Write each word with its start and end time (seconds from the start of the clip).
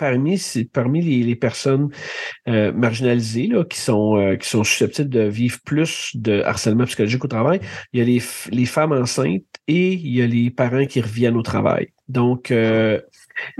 parmi, 0.00 0.40
parmi 0.72 1.02
les, 1.02 1.36
personnes 1.36 1.90
euh, 2.48 2.72
marginalisées 2.72 3.46
là, 3.46 3.64
qui, 3.64 3.78
sont, 3.78 4.16
euh, 4.16 4.36
qui 4.36 4.48
sont 4.48 4.64
susceptibles 4.64 5.10
de 5.10 5.20
vivre 5.20 5.58
plus 5.64 6.12
de 6.14 6.40
harcèlement 6.42 6.86
psychologique 6.86 7.24
au 7.24 7.28
travail, 7.28 7.60
il 7.92 8.00
y 8.00 8.02
a 8.02 8.06
les, 8.06 8.22
les 8.50 8.66
femmes 8.66 8.92
enceintes 8.92 9.44
et 9.68 9.92
il 9.92 10.16
y 10.16 10.22
a 10.22 10.26
les 10.26 10.50
parents 10.50 10.86
qui 10.86 11.02
reviennent 11.02 11.36
au 11.36 11.42
travail. 11.42 11.92
Donc, 12.10 12.50
euh, 12.50 13.00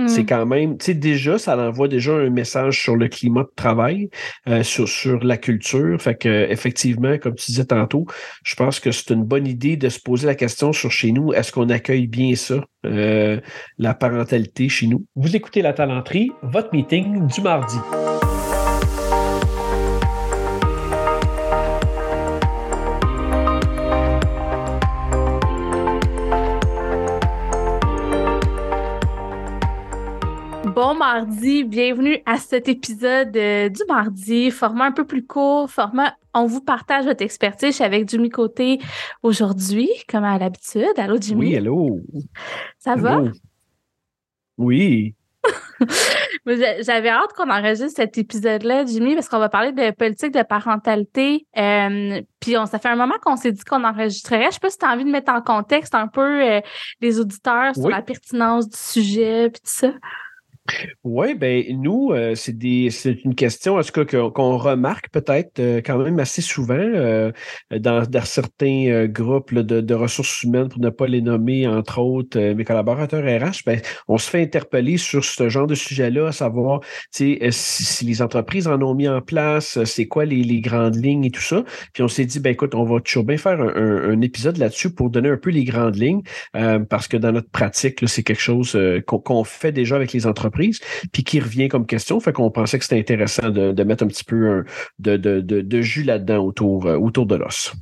c'est 0.06 0.22
hmm. 0.22 0.26
quand 0.26 0.46
même, 0.46 0.78
tu 0.78 0.87
sais, 0.87 0.94
déjà, 0.94 1.38
ça 1.38 1.56
envoie 1.56 1.88
déjà 1.88 2.12
un 2.12 2.30
message 2.30 2.83
sur 2.83 2.96
le 2.96 3.08
climat 3.08 3.44
de 3.44 3.53
travail, 3.54 4.10
euh, 4.48 4.62
sur, 4.62 4.88
sur 4.88 5.22
la 5.24 5.37
culture. 5.37 6.01
Fait 6.01 6.15
que, 6.15 6.51
effectivement, 6.51 7.16
comme 7.19 7.34
tu 7.34 7.47
disais 7.47 7.65
tantôt, 7.65 8.06
je 8.44 8.54
pense 8.56 8.80
que 8.80 8.92
c'est 8.92 9.10
une 9.10 9.24
bonne 9.24 9.47
idée 9.47 9.76
de 9.76 9.88
se 9.88 10.01
poser 10.01 10.26
la 10.26 10.34
question 10.34 10.72
sur 10.72 10.90
chez 10.90 11.12
nous, 11.12 11.33
est-ce 11.33 11.52
qu'on 11.52 11.69
accueille 11.71 12.06
bien 12.06 12.34
ça, 12.34 12.65
euh, 12.84 13.40
la 13.78 13.94
parentalité 13.94 14.69
chez 14.69 14.87
nous? 14.87 15.06
Vous 15.14 15.35
écoutez 15.37 15.62
La 15.62 15.72
Talenterie, 15.72 16.32
votre 16.42 16.74
meeting 16.74 17.27
du 17.27 17.41
mardi. 17.41 17.77
Mardi, 31.12 31.64
bienvenue 31.64 32.19
à 32.24 32.37
cet 32.37 32.69
épisode 32.69 33.37
euh, 33.37 33.69
du 33.69 33.82
mardi, 33.88 34.52
format 34.52 34.84
un 34.84 34.92
peu 34.92 35.05
plus 35.05 35.27
court, 35.27 35.69
format 35.69 36.14
on 36.34 36.46
vous 36.46 36.60
partage 36.60 37.05
votre 37.05 37.24
expertise. 37.24 37.80
Avec 37.80 38.09
Jimmy 38.09 38.30
Côté 38.30 38.78
aujourd'hui, 39.24 39.88
comme 40.09 40.23
à 40.23 40.38
l'habitude. 40.38 40.96
Allô, 40.96 41.16
Jimmy? 41.20 41.48
Oui, 41.48 41.56
allô. 41.56 41.98
Ça 42.78 42.95
va? 42.95 43.23
Oui. 44.56 45.16
J'avais 46.46 47.09
hâte 47.09 47.33
qu'on 47.36 47.50
enregistre 47.50 47.97
cet 47.97 48.16
épisode-là, 48.16 48.86
Jimmy, 48.86 49.14
parce 49.14 49.28
qu'on 49.28 49.41
va 49.41 49.48
parler 49.48 49.72
de 49.72 49.91
politique 49.91 50.33
de 50.33 50.45
parentalité. 50.45 51.45
Euh, 51.58 52.20
puis 52.39 52.56
on, 52.56 52.67
ça 52.67 52.78
fait 52.78 52.89
un 52.89 52.95
moment 52.95 53.17
qu'on 53.20 53.34
s'est 53.34 53.50
dit 53.50 53.64
qu'on 53.64 53.83
enregistrerait. 53.83 54.47
Je 54.47 54.55
sais 54.55 54.61
pas 54.61 54.70
si 54.70 54.78
tu 54.78 54.86
as 54.86 54.91
envie 54.91 55.05
de 55.05 55.11
mettre 55.11 55.33
en 55.33 55.42
contexte 55.42 55.97
un 55.97 56.06
peu 56.06 56.41
euh, 56.41 56.61
les 57.00 57.19
auditeurs 57.19 57.74
sur 57.74 57.89
la 57.89 58.00
pertinence 58.00 58.69
du 58.69 58.78
sujet, 58.78 59.50
puis 59.50 59.61
tout 59.62 59.72
ça. 59.72 59.91
Oui, 61.03 61.35
ben 61.35 61.65
nous, 61.81 62.11
euh, 62.13 62.35
c'est 62.35 63.25
une 63.25 63.35
question, 63.35 63.77
en 63.77 63.83
tout 63.83 64.05
cas, 64.05 64.31
qu'on 64.31 64.59
remarque 64.59 65.09
peut-être 65.11 65.59
euh, 65.59 65.81
quand 65.85 65.99
même 65.99 66.19
assez 66.19 66.43
souvent 66.43 66.75
euh, 66.75 67.33
dans, 67.71 68.07
certains 68.25 69.07
groupes 69.07 69.55
de, 69.55 69.95
ressources 69.95 70.43
humaines, 70.43 70.69
pour 70.69 70.81
ne 70.81 70.91
pas 70.91 71.07
les 71.07 71.23
nommer, 71.23 71.67
entre 71.67 72.01
autres, 72.01 72.39
mes 72.39 72.65
collaborateurs 72.65 73.23
RH, 73.23 73.65
ben, 73.67 73.81
on 74.09 74.19
se 74.19 74.29
fait 74.29 74.43
interpeller 74.43 74.98
sur 74.98 75.25
ce 75.25 75.48
genre 75.48 75.67
de 75.67 75.75
sujet-là, 75.75 76.29
à 76.29 76.33
savoir 76.33 76.81
si, 77.11 77.39
si, 77.51 78.05
les 78.05 78.23
entreprises 78.23 78.69
en 78.69 78.81
ont 78.83 78.95
mis 78.95 79.09
en 79.09 79.21
place, 79.21 79.83
c'est 79.85 80.07
quoi 80.07 80.25
les, 80.25 80.61
grandes 80.61 80.97
lignes 80.97 81.25
et 81.25 81.31
tout 81.31 81.41
ça. 81.41 81.65
Puis 81.93 82.03
on 82.03 82.09
s'est 82.09 82.27
dit, 82.27 82.41
ben 82.41 82.51
écoute, 82.51 82.75
on 82.75 82.85
va 82.85 83.01
toujours 83.01 83.25
bien 83.25 83.39
faire 83.39 83.61
un, 83.61 84.21
épisode 84.21 84.59
là-dessus 84.59 84.91
pour 84.91 85.09
donner 85.09 85.31
un 85.31 85.39
peu 85.39 85.51
les 85.51 85.65
grandes 85.65 85.97
lignes, 85.97 86.23
parce 86.89 87.09
que 87.09 87.17
dans 87.17 87.33
notre 87.33 87.51
pratique, 87.51 88.07
c'est 88.07 88.23
quelque 88.23 88.41
chose 88.41 88.79
qu'on 89.07 89.45
fait 89.45 89.73
déjà 89.73 89.97
avec 89.97 90.13
les 90.13 90.27
entreprises 90.27 90.59
puis 91.12 91.25
qui 91.25 91.41
revient 91.41 91.69
comme 91.69 91.86
question. 91.86 92.20
Fait 92.20 92.33
qu'on 92.33 92.50
pensait 92.50 92.78
que 92.78 92.84
c'était 92.84 92.98
intéressant 92.98 93.50
de, 93.50 93.83
mettre 93.84 94.05
un 94.05 94.08
petit 94.08 94.25
peu 94.25 94.64
de, 94.98 95.17
de, 95.17 95.80
jus 95.80 96.05
là-dedans 96.05 96.44
autour, 96.44 96.86
euh, 96.86 96.97
autour 96.97 97.27
de 97.27 97.36
l'os. 97.36 97.72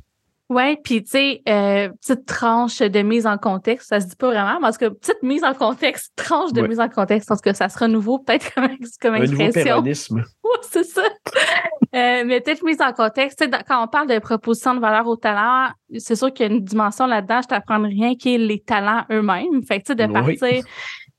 Oui, 0.49 0.77
puis 0.83 1.03
tu 1.03 1.11
sais, 1.11 1.41
euh, 1.47 1.89
petite 2.01 2.25
tranche 2.25 2.79
de 2.79 3.01
mise 3.03 3.27
en 3.27 3.37
contexte, 3.37 3.89
ça 3.89 3.99
se 3.99 4.07
dit 4.07 4.15
pas 4.15 4.29
vraiment, 4.29 4.59
parce 4.59 4.79
que 4.79 4.87
petite 4.87 5.21
mise 5.21 5.43
en 5.43 5.53
contexte, 5.53 6.11
tranche 6.15 6.53
de 6.53 6.63
mise 6.63 6.79
en 6.79 6.89
contexte, 6.89 7.29
parce 7.29 7.41
que 7.41 7.53
ça 7.53 7.69
sera 7.69 7.87
nouveau 7.87 8.17
peut-être 8.17 8.51
comme, 8.55 8.67
comme 9.01 9.13
un 9.13 9.21
expression. 9.21 9.83
Nouveau 9.83 10.23
oui, 10.43 10.57
c'est 10.63 10.83
ça. 10.83 11.03
euh, 11.03 12.23
mais 12.25 12.41
peut-être 12.41 12.63
mise 12.63 12.81
en 12.81 12.93
contexte, 12.93 13.47
quand 13.67 13.83
on 13.83 13.87
parle 13.87 14.07
de 14.07 14.17
proposition 14.17 14.73
de 14.73 14.79
valeur 14.79 15.05
au 15.05 15.17
talent, 15.17 15.67
c'est 15.99 16.15
sûr 16.15 16.33
qu'il 16.33 16.47
y 16.47 16.49
a 16.49 16.51
une 16.51 16.63
dimension 16.63 17.05
là-dedans, 17.05 17.41
je 17.43 17.47
t'apprends 17.47 17.79
rien 17.83 18.15
qui 18.15 18.33
est 18.33 18.39
les 18.39 18.59
talents 18.59 19.05
eux-mêmes. 19.11 19.61
Fait 19.67 19.81
que 19.81 19.85
tu 19.85 19.93
sais, 19.93 20.07
de 20.07 20.11
partir 20.11 20.63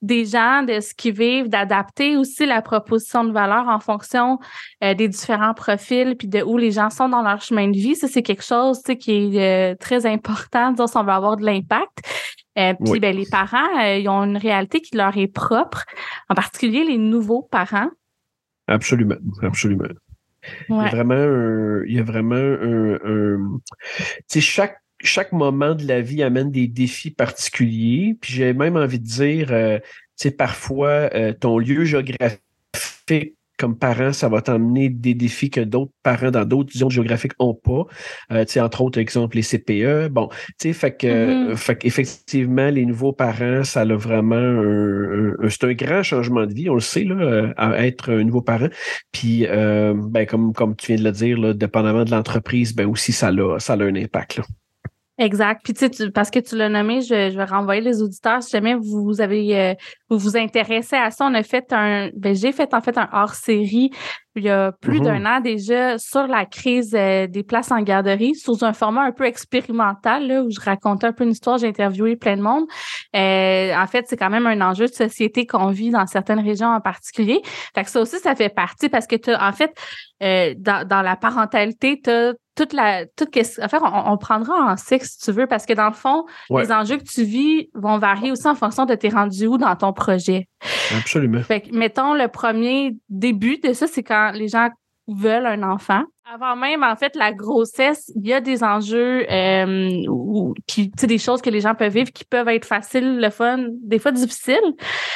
des 0.02 0.24
gens, 0.24 0.62
de 0.62 0.80
ce 0.80 0.94
qu'ils 0.94 1.14
vivent, 1.14 1.48
d'adapter 1.48 2.16
aussi 2.16 2.46
la 2.46 2.62
proposition 2.62 3.24
de 3.24 3.32
valeur 3.32 3.68
en 3.68 3.80
fonction 3.80 4.38
euh, 4.82 4.94
des 4.94 5.08
différents 5.08 5.54
profils, 5.54 6.16
puis 6.16 6.28
de 6.28 6.42
où 6.42 6.56
les 6.56 6.70
gens 6.70 6.90
sont 6.90 7.08
dans 7.08 7.22
leur 7.22 7.40
chemin 7.42 7.68
de 7.68 7.76
vie. 7.76 7.96
Ça, 7.96 8.08
c'est 8.08 8.22
quelque 8.22 8.44
chose 8.44 8.82
qui 8.98 9.36
est 9.36 9.72
euh, 9.72 9.76
très 9.78 10.06
important, 10.06 10.72
disons, 10.72 10.86
si 10.86 10.96
on 10.96 11.04
veut 11.04 11.12
avoir 11.12 11.36
de 11.36 11.44
l'impact. 11.44 11.98
Euh, 12.58 12.74
puis 12.84 12.98
ben, 13.00 13.14
les 13.14 13.26
parents, 13.30 13.78
ils 13.78 14.08
ont 14.08 14.24
une 14.24 14.36
réalité 14.36 14.80
qui 14.80 14.96
leur 14.96 15.16
est 15.16 15.28
propre, 15.28 15.84
en 16.28 16.34
particulier 16.34 16.84
les 16.84 16.98
nouveaux 16.98 17.42
parents. 17.42 17.90
Absolument, 18.66 19.16
absolument. 19.42 19.84
Il 20.68 20.76
y 20.76 20.78
a 20.78 20.88
vraiment 20.88 21.14
un, 21.14 21.82
il 21.86 21.94
y 21.94 21.98
a 21.98 22.02
vraiment 22.02 22.34
un, 22.34 22.94
un 23.04 23.60
chaque 24.40 24.78
chaque 25.02 25.32
moment 25.32 25.74
de 25.74 25.86
la 25.86 26.00
vie 26.00 26.22
amène 26.22 26.50
des 26.50 26.68
défis 26.68 27.10
particuliers. 27.10 28.16
Puis 28.20 28.34
j'ai 28.34 28.52
même 28.52 28.76
envie 28.76 29.00
de 29.00 29.06
dire, 29.06 29.48
euh, 29.50 29.78
tu 29.78 29.84
sais, 30.16 30.30
parfois, 30.30 31.10
euh, 31.14 31.32
ton 31.32 31.58
lieu 31.58 31.84
géographique 31.84 32.40
comme 33.58 33.76
parent, 33.76 34.14
ça 34.14 34.30
va 34.30 34.40
t'emmener 34.40 34.88
des 34.88 35.12
défis 35.12 35.50
que 35.50 35.60
d'autres 35.60 35.92
parents 36.02 36.30
dans 36.30 36.46
d'autres 36.46 36.72
zones 36.72 36.90
géographiques 36.90 37.38
n'ont 37.38 37.52
pas. 37.52 37.84
Euh, 38.32 38.42
tu 38.46 38.52
sais, 38.52 38.60
entre 38.60 38.80
autres, 38.80 38.98
exemple, 38.98 39.36
les 39.36 39.42
CPE. 39.42 40.08
Bon, 40.08 40.28
tu 40.58 40.68
sais, 40.68 40.72
fait 40.72 40.96
que, 40.96 41.52
mm-hmm. 41.52 41.56
fait 41.56 41.84
effectivement, 41.84 42.70
les 42.70 42.86
nouveaux 42.86 43.12
parents, 43.12 43.62
ça 43.62 43.82
a 43.82 43.96
vraiment 43.96 44.36
un, 44.36 45.34
c'est 45.50 45.64
un 45.64 45.74
grand 45.74 46.02
changement 46.02 46.46
de 46.46 46.54
vie, 46.54 46.70
on 46.70 46.74
le 46.74 46.80
sait, 46.80 47.04
là, 47.04 47.52
à 47.58 47.86
être 47.86 48.10
un 48.10 48.24
nouveau 48.24 48.40
parent. 48.40 48.68
Puis, 49.12 49.46
ben, 49.46 50.24
comme, 50.26 50.54
comme 50.54 50.74
tu 50.74 50.86
viens 50.86 50.96
de 50.96 51.04
le 51.04 51.12
dire, 51.12 51.38
là, 51.38 51.52
dépendamment 51.52 52.04
de 52.04 52.12
l'entreprise, 52.12 52.74
ben 52.74 52.86
aussi, 52.86 53.12
ça 53.12 53.28
a, 53.28 53.58
ça 53.58 53.74
a 53.74 53.82
un 53.82 53.94
impact. 53.94 54.38
Là. 54.38 54.44
Exact. 55.20 55.60
Puis 55.62 55.74
tu 55.74 55.86
sais, 55.92 56.10
parce 56.10 56.30
que 56.30 56.38
tu 56.38 56.56
l'as 56.56 56.70
nommé, 56.70 57.02
je, 57.02 57.36
vais 57.36 57.44
renvoyer 57.44 57.82
les 57.82 58.00
auditeurs. 58.00 58.42
Si 58.42 58.52
jamais 58.52 58.74
vous 58.74 59.20
avez 59.20 59.60
euh, 59.60 59.74
vous 60.08 60.16
vous 60.16 60.36
intéressez 60.36 60.96
à 60.96 61.10
ça, 61.10 61.26
on 61.26 61.34
a 61.34 61.42
fait 61.42 61.70
un, 61.74 62.08
ben, 62.16 62.34
j'ai 62.34 62.52
fait 62.52 62.72
en 62.72 62.80
fait 62.80 62.96
un 62.96 63.06
hors 63.12 63.34
série 63.34 63.90
il 64.36 64.44
y 64.44 64.48
a 64.48 64.72
plus 64.72 65.00
d'un 65.00 65.20
mm-hmm. 65.20 65.38
an 65.38 65.40
déjà 65.40 65.98
sur 65.98 66.26
la 66.26 66.46
crise 66.46 66.94
euh, 66.96 67.26
des 67.26 67.42
places 67.42 67.72
en 67.72 67.82
garderie 67.82 68.36
sous 68.36 68.64
un 68.64 68.72
format 68.72 69.02
un 69.02 69.12
peu 69.12 69.24
expérimental 69.24 70.26
là, 70.26 70.42
où 70.42 70.50
je 70.50 70.60
racontais 70.60 71.08
un 71.08 71.12
peu 71.12 71.24
une 71.24 71.32
histoire, 71.32 71.58
j'ai 71.58 71.66
interviewé 71.66 72.16
plein 72.16 72.36
de 72.36 72.42
monde. 72.42 72.64
Euh, 73.16 73.74
en 73.74 73.86
fait, 73.88 74.06
c'est 74.08 74.16
quand 74.16 74.30
même 74.30 74.46
un 74.46 74.60
enjeu 74.60 74.86
de 74.86 74.92
société 74.92 75.46
qu'on 75.46 75.68
vit 75.68 75.90
dans 75.90 76.06
certaines 76.06 76.40
régions 76.40 76.68
en 76.68 76.80
particulier. 76.80 77.42
Fait 77.74 77.82
que 77.82 77.90
ça 77.90 78.00
aussi, 78.00 78.18
ça 78.20 78.36
fait 78.36 78.54
partie 78.54 78.88
parce 78.88 79.06
que 79.06 79.16
tu 79.16 79.34
en 79.34 79.52
fait, 79.52 79.72
euh, 80.22 80.54
dans, 80.56 80.86
dans 80.86 81.02
la 81.02 81.16
parentalité, 81.16 82.00
tu 82.02 82.10
toute 82.60 82.72
la 82.72 83.06
toute 83.06 83.30
on, 83.36 84.12
on, 84.12 84.16
prendra 84.18 84.72
en 84.72 84.76
cycle 84.76 85.06
si 85.06 85.18
tu 85.18 85.32
veux 85.32 85.46
parce 85.46 85.64
que 85.64 85.72
dans 85.72 85.88
le 85.88 85.94
fond 85.94 86.24
les 86.50 86.70
enjeux 86.70 86.98
que 86.98 87.04
tu 87.04 87.22
vis 87.22 87.70
vont 87.74 87.98
varier 87.98 88.30
aussi 88.30 88.46
en 88.46 88.54
fonction 88.54 88.84
de 88.84 88.94
tes 88.94 89.08
rendus 89.08 89.46
où 89.46 89.56
dans 89.56 89.74
ton 89.76 89.92
projet. 89.92 90.48
Absolument. 90.96 91.42
Fait 91.42 91.62
que, 91.62 91.74
mettons 91.74 92.14
le 92.14 92.28
premier 92.28 92.96
début 93.08 93.58
de 93.58 93.72
ça 93.72 93.86
c'est 93.86 94.02
quand 94.02 94.32
les 94.34 94.48
gens 94.48 94.68
veulent 95.08 95.46
un 95.46 95.62
enfant. 95.62 96.02
Avant 96.32 96.54
même, 96.54 96.84
en 96.84 96.94
fait, 96.94 97.16
la 97.16 97.32
grossesse, 97.32 98.12
il 98.14 98.28
y 98.28 98.32
a 98.32 98.40
des 98.40 98.62
enjeux 98.62 99.26
euh, 99.28 100.04
ou 100.08 100.54
qui, 100.68 100.88
des 100.88 101.18
choses 101.18 101.42
que 101.42 101.50
les 101.50 101.60
gens 101.60 101.74
peuvent 101.74 101.92
vivre 101.92 102.12
qui 102.12 102.24
peuvent 102.24 102.46
être 102.46 102.66
faciles, 102.66 103.18
le 103.18 103.30
fun, 103.30 103.66
des 103.82 103.98
fois 103.98 104.12
difficiles. 104.12 104.60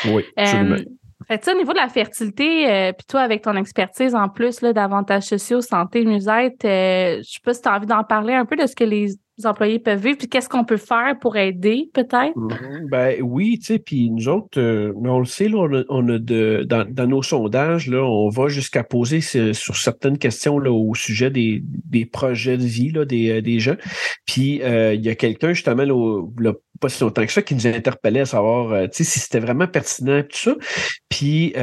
Oui, 0.06 0.25
absolument. 0.37 0.75
Euh, 0.75 0.84
fait 1.28 1.48
au 1.52 1.56
niveau 1.56 1.72
de 1.72 1.78
la 1.78 1.88
fertilité, 1.88 2.70
euh, 2.70 2.92
puis 2.92 3.06
toi, 3.08 3.20
avec 3.20 3.42
ton 3.42 3.56
expertise 3.56 4.14
en 4.14 4.28
plus 4.28 4.60
d'avantages 4.60 5.24
sociaux, 5.24 5.60
santé, 5.60 6.04
mieux-être, 6.04 6.64
euh, 6.64 7.18
je 7.18 7.32
sais 7.32 7.40
pas 7.42 7.54
si 7.54 7.62
tu 7.62 7.68
as 7.68 7.76
envie 7.76 7.86
d'en 7.86 8.04
parler 8.04 8.34
un 8.34 8.44
peu 8.44 8.56
de 8.56 8.66
ce 8.66 8.74
que 8.74 8.84
les 8.84 9.16
employés 9.44 9.80
peuvent 9.80 10.00
vivre, 10.00 10.16
puis 10.16 10.28
qu'est-ce 10.28 10.48
qu'on 10.48 10.64
peut 10.64 10.76
faire 10.76 11.18
pour 11.20 11.36
aider, 11.36 11.90
peut-être? 11.92 12.36
Mhm. 12.36 12.88
Ben 12.88 13.20
oui, 13.20 13.58
tu 13.58 13.66
sais, 13.66 13.78
puis 13.78 14.10
nous 14.10 14.28
autres, 14.28 14.60
euh, 14.60 14.92
on 14.94 15.18
le 15.18 15.24
sait, 15.24 15.48
là, 15.48 15.82
on 15.88 16.08
a, 16.08 16.18
de, 16.18 16.64
dans, 16.68 16.86
dans, 16.88 17.06
nos 17.06 17.22
sondages, 17.22 17.88
là, 17.88 18.02
on 18.04 18.28
va 18.28 18.49
jusqu'à 18.49 18.84
poser 18.84 19.20
sur 19.20 19.76
certaines 19.76 20.19
questions 20.19 20.58
là, 20.58 20.70
au 20.70 20.94
sujet 20.94 21.31
des, 21.31 21.62
des 21.64 22.06
projets 22.06 22.56
de 22.56 22.62
vie 22.62 22.90
là, 22.90 23.04
des, 23.04 23.31
euh, 23.31 23.43
des 23.43 23.58
gens. 23.58 23.76
Puis 24.25 24.62
euh, 24.62 24.94
il 24.94 25.04
y 25.04 25.08
a 25.08 25.14
quelqu'un, 25.16 25.52
justement, 25.52 25.84
là, 25.84 26.52
pas 26.81 26.88
si 26.88 27.03
longtemps 27.03 27.25
que 27.25 27.32
ça, 27.32 27.43
qui 27.43 27.55
nous 27.55 27.67
interpellait 27.67 28.21
à 28.21 28.26
savoir 28.26 28.88
si 28.93 29.05
c'était 29.05 29.41
vraiment 29.41 29.67
pertinent 29.67 30.23
tout 30.23 30.37
ça. 30.37 30.55
Puis, 31.09 31.55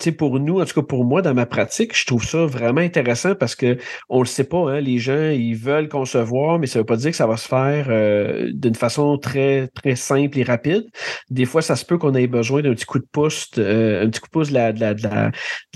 sais, 0.00 0.12
pour 0.12 0.40
nous, 0.40 0.60
en 0.60 0.64
tout 0.64 0.74
cas 0.74 0.86
pour 0.86 1.04
moi, 1.04 1.22
dans 1.22 1.34
ma 1.34 1.46
pratique, 1.46 1.96
je 1.96 2.06
trouve 2.06 2.24
ça 2.24 2.46
vraiment 2.46 2.80
intéressant 2.80 3.34
parce 3.34 3.54
que 3.54 3.78
on 4.08 4.20
le 4.20 4.26
sait 4.26 4.44
pas, 4.44 4.70
hein, 4.70 4.80
les 4.80 4.98
gens, 4.98 5.30
ils 5.30 5.56
veulent 5.56 5.88
concevoir, 5.88 6.58
mais 6.58 6.66
ça 6.66 6.84
pas 6.84 6.96
dire 6.96 7.10
que 7.10 7.16
ça 7.16 7.26
va 7.26 7.36
se 7.36 7.48
faire 7.48 7.86
euh, 7.88 8.50
d'une 8.54 8.74
façon 8.74 9.18
très, 9.18 9.68
très 9.68 9.96
simple 9.96 10.38
et 10.38 10.42
rapide. 10.42 10.84
Des 11.30 11.44
fois, 11.44 11.62
ça 11.62 11.76
se 11.76 11.84
peut 11.84 11.98
qu'on 11.98 12.14
ait 12.14 12.26
besoin 12.26 12.62
d'un 12.62 12.74
petit 12.74 12.86
coup 12.86 12.98
de 12.98 13.06
pouce, 13.10 13.50
euh, 13.58 14.04
un 14.04 14.10
petit 14.10 14.20
coup 14.20 14.28
de 14.28 14.32
pouce 14.32 14.48
de 14.48 14.54
la, 14.54 14.72
de 14.72 14.80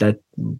la, 0.00 0.12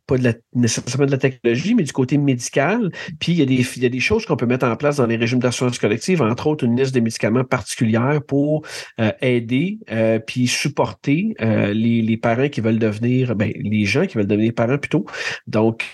pas 0.07 0.19
de 0.19 0.25
la, 0.25 0.33
nécessairement 0.55 1.07
de 1.07 1.11
la 1.11 1.19
technologie, 1.19 1.75
mais 1.75 1.83
du 1.83 1.93
côté 1.93 2.19
médical. 2.19 2.91
Puis 3.21 3.33
il 3.33 3.39
y 3.39 3.43
a 3.43 3.47
des, 3.47 3.65
il 3.77 3.83
y 3.83 3.87
a 3.87 3.89
des 3.89 4.01
choses 4.01 4.27
qu'on 4.27 4.37
peut 4.37 4.47
mettre 4.47 4.67
en 4.67 4.77
place 4.77 4.97
dans 4.97 5.07
les 5.07 5.17
régimes 5.17 5.39
d'assurance 5.39 5.79
collective, 5.79 6.23
entre 6.23 6.47
autres 6.47 6.65
une 6.65 6.77
liste 6.77 6.95
de 6.95 7.01
médicaments 7.01 7.45
particulière 7.45 8.21
pour 8.27 8.65
euh, 9.01 9.13
aider 9.21 9.79
euh, 9.91 10.19
puis 10.19 10.47
supporter 10.47 11.35
euh, 11.41 11.73
les, 11.73 12.03
les, 12.03 12.17
parents 12.17 12.49
qui 12.49 12.61
veulent 12.61 12.79
devenir, 12.79 13.35
ben, 13.37 13.53
les 13.57 13.85
gens 13.85 14.07
qui 14.07 14.17
veulent 14.17 14.27
devenir 14.27 14.53
parents 14.53 14.79
plutôt. 14.79 15.07
Donc, 15.47 15.85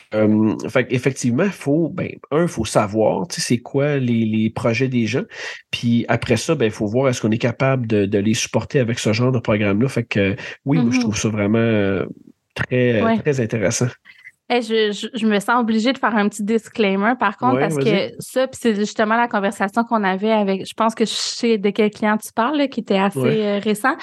fait, 0.68 0.86
effectivement, 0.90 1.48
faut, 1.50 1.88
ben, 1.90 2.10
un, 2.30 2.46
faut 2.46 2.64
savoir, 2.64 3.26
c'est 3.30 3.58
quoi 3.58 3.98
les, 3.98 4.24
les, 4.24 4.50
projets 4.50 4.88
des 4.88 5.06
gens. 5.06 5.24
Puis 5.70 6.04
après 6.08 6.36
ça, 6.36 6.54
ben, 6.54 6.66
il 6.66 6.70
faut 6.70 6.86
voir 6.86 7.08
est-ce 7.08 7.20
qu'on 7.20 7.30
est 7.30 7.38
capable 7.38 7.86
de, 7.86 8.06
de, 8.06 8.18
les 8.18 8.34
supporter 8.34 8.78
avec 8.78 8.98
ce 8.98 9.12
genre 9.12 9.32
de 9.32 9.38
programme-là. 9.38 9.88
Fait 9.88 10.04
que 10.04 10.36
oui, 10.64 10.78
moi, 10.78 10.90
je 10.90 10.96
mm-hmm. 10.96 11.00
trouve 11.00 11.18
ça 11.18 11.28
vraiment 11.28 12.04
très, 12.54 13.18
très 13.18 13.40
intéressant 13.40 13.88
je, 14.50 15.08
je, 15.14 15.26
me 15.26 15.40
sens 15.40 15.60
obligée 15.60 15.92
de 15.92 15.98
faire 15.98 16.14
un 16.14 16.28
petit 16.28 16.42
disclaimer, 16.42 17.14
par 17.18 17.36
contre, 17.36 17.58
parce 17.60 17.76
que 17.76 18.12
ça, 18.18 18.46
c'est 18.52 18.74
justement 18.74 19.16
la 19.16 19.26
conversation 19.26 19.84
qu'on 19.84 20.04
avait 20.04 20.32
avec, 20.32 20.66
je 20.66 20.74
pense 20.74 20.94
que 20.94 21.04
je 21.04 21.10
sais 21.10 21.58
de 21.58 21.70
quel 21.70 21.90
client 21.90 22.18
tu 22.18 22.32
parles, 22.32 22.68
qui 22.68 22.80
était 22.80 22.98
assez 22.98 23.18
euh, 23.18 23.58
récent, 23.58 23.94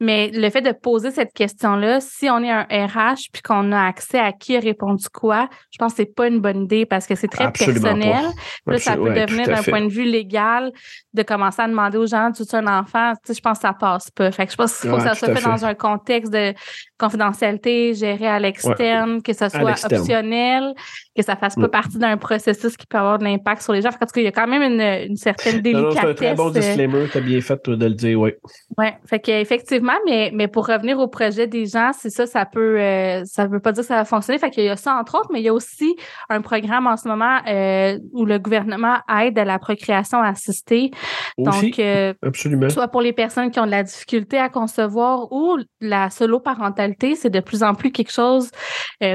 mais 0.00 0.30
le 0.32 0.48
fait 0.48 0.62
de 0.62 0.72
poser 0.72 1.10
cette 1.10 1.32
question-là, 1.34 2.00
si 2.00 2.30
on 2.30 2.42
est 2.42 2.50
un 2.50 2.64
RH 2.64 3.28
puis 3.32 3.42
qu'on 3.42 3.72
a 3.72 3.82
accès 3.82 4.18
à 4.18 4.32
qui 4.32 4.56
a 4.56 4.60
répondu 4.60 5.06
quoi, 5.12 5.48
je 5.70 5.78
pense 5.78 5.92
que 5.92 5.98
c'est 5.98 6.14
pas 6.14 6.28
une 6.28 6.40
bonne 6.40 6.64
idée 6.64 6.86
parce 6.86 7.06
que 7.06 7.14
c'est 7.14 7.28
très 7.28 7.52
personnel. 7.52 8.24
Là, 8.66 8.78
ça 8.78 8.96
peut 8.96 9.12
devenir 9.12 9.46
d'un 9.48 9.62
point 9.62 9.82
de 9.82 9.92
vue 9.92 10.04
légal 10.04 10.72
de 11.12 11.22
commencer 11.22 11.60
à 11.62 11.68
demander 11.68 11.98
aux 11.98 12.06
gens, 12.06 12.30
tu 12.32 12.42
es 12.42 12.54
un 12.54 12.66
enfant, 12.66 13.12
tu 13.14 13.18
sais, 13.26 13.34
je 13.34 13.40
pense 13.40 13.58
que 13.58 13.62
ça 13.62 13.74
passe 13.74 14.10
pas. 14.10 14.30
Fait 14.30 14.46
que 14.46 14.52
je 14.52 14.56
pense 14.56 14.80
qu'il 14.80 14.88
faut 14.88 14.96
que 14.96 15.02
ça 15.02 15.14
soit 15.14 15.34
fait 15.34 15.44
dans 15.44 15.64
un 15.64 15.74
contexte 15.74 16.32
de 16.32 16.54
confidentialité, 16.98 17.94
géré 17.94 18.26
à 18.26 18.38
l'externe, 18.38 19.22
que 19.22 19.32
ce 19.32 19.48
soit 19.48 19.76
optionnel, 19.92 20.74
que 21.16 21.22
ça 21.22 21.36
fasse 21.36 21.54
pas 21.54 21.62
mm. 21.62 21.70
partie 21.70 21.98
d'un 21.98 22.16
processus 22.16 22.76
qui 22.76 22.86
peut 22.86 22.98
avoir 22.98 23.18
de 23.18 23.24
l'impact 23.24 23.62
sur 23.62 23.72
les 23.72 23.82
gens. 23.82 23.90
Parce 23.98 24.12
qu'il 24.12 24.22
y 24.22 24.26
a 24.26 24.32
quand 24.32 24.46
même 24.46 24.62
une, 24.62 25.16
certaine 25.16 25.60
délicatesse. 25.60 26.00
C'est 26.00 26.08
un 26.08 26.14
très 26.14 26.34
bon 26.34 26.48
euh, 26.48 26.52
disclaimer, 26.52 27.06
tu 27.10 27.18
as 27.18 27.20
bien 27.20 27.40
fait 27.40 27.68
de 27.68 27.86
le 27.86 27.94
dire, 27.94 28.20
oui. 28.20 28.32
Oui, 28.78 28.86
fait 29.06 29.18
qu'effectivement, 29.18 29.98
mais, 30.06 30.30
mais 30.34 30.48
pour 30.48 30.66
revenir 30.66 30.98
au 30.98 31.08
projet 31.08 31.46
des 31.46 31.66
gens, 31.66 31.90
c'est 31.96 32.10
ça, 32.10 32.26
ça 32.26 32.46
peut 32.46 32.80
euh, 32.80 33.22
ça 33.24 33.46
veut 33.46 33.60
pas 33.60 33.72
dire 33.72 33.82
que 33.82 33.88
ça 33.88 33.96
va 33.96 34.04
fonctionner. 34.04 34.38
Fait 34.38 34.50
qu'il 34.50 34.64
y 34.64 34.68
a 34.68 34.76
ça 34.76 34.94
entre 34.94 35.18
autres, 35.18 35.28
mais 35.32 35.40
il 35.40 35.44
y 35.44 35.48
a 35.48 35.54
aussi 35.54 35.96
un 36.28 36.40
programme 36.40 36.86
en 36.86 36.96
ce 36.96 37.08
moment 37.08 37.38
euh, 37.48 37.98
où 38.12 38.24
le 38.24 38.38
gouvernement 38.38 38.98
aide 39.20 39.38
à 39.38 39.44
la 39.44 39.58
procréation 39.58 40.20
assistée. 40.20 40.90
Aussi, 41.38 41.70
Donc, 41.70 42.16
absolument. 42.22 42.68
soit 42.68 42.88
pour 42.88 43.02
les 43.02 43.12
personnes 43.12 43.50
qui 43.50 43.60
ont 43.60 43.66
de 43.66 43.70
la 43.70 43.82
difficulté 43.82 44.38
à 44.38 44.48
concevoir 44.48 45.32
ou 45.32 45.58
la 45.80 46.10
solo-parentalité, 46.10 47.14
c'est 47.14 47.30
de 47.30 47.40
plus 47.40 47.62
en 47.62 47.74
plus 47.74 47.90
quelque 47.90 48.12
chose 48.12 48.50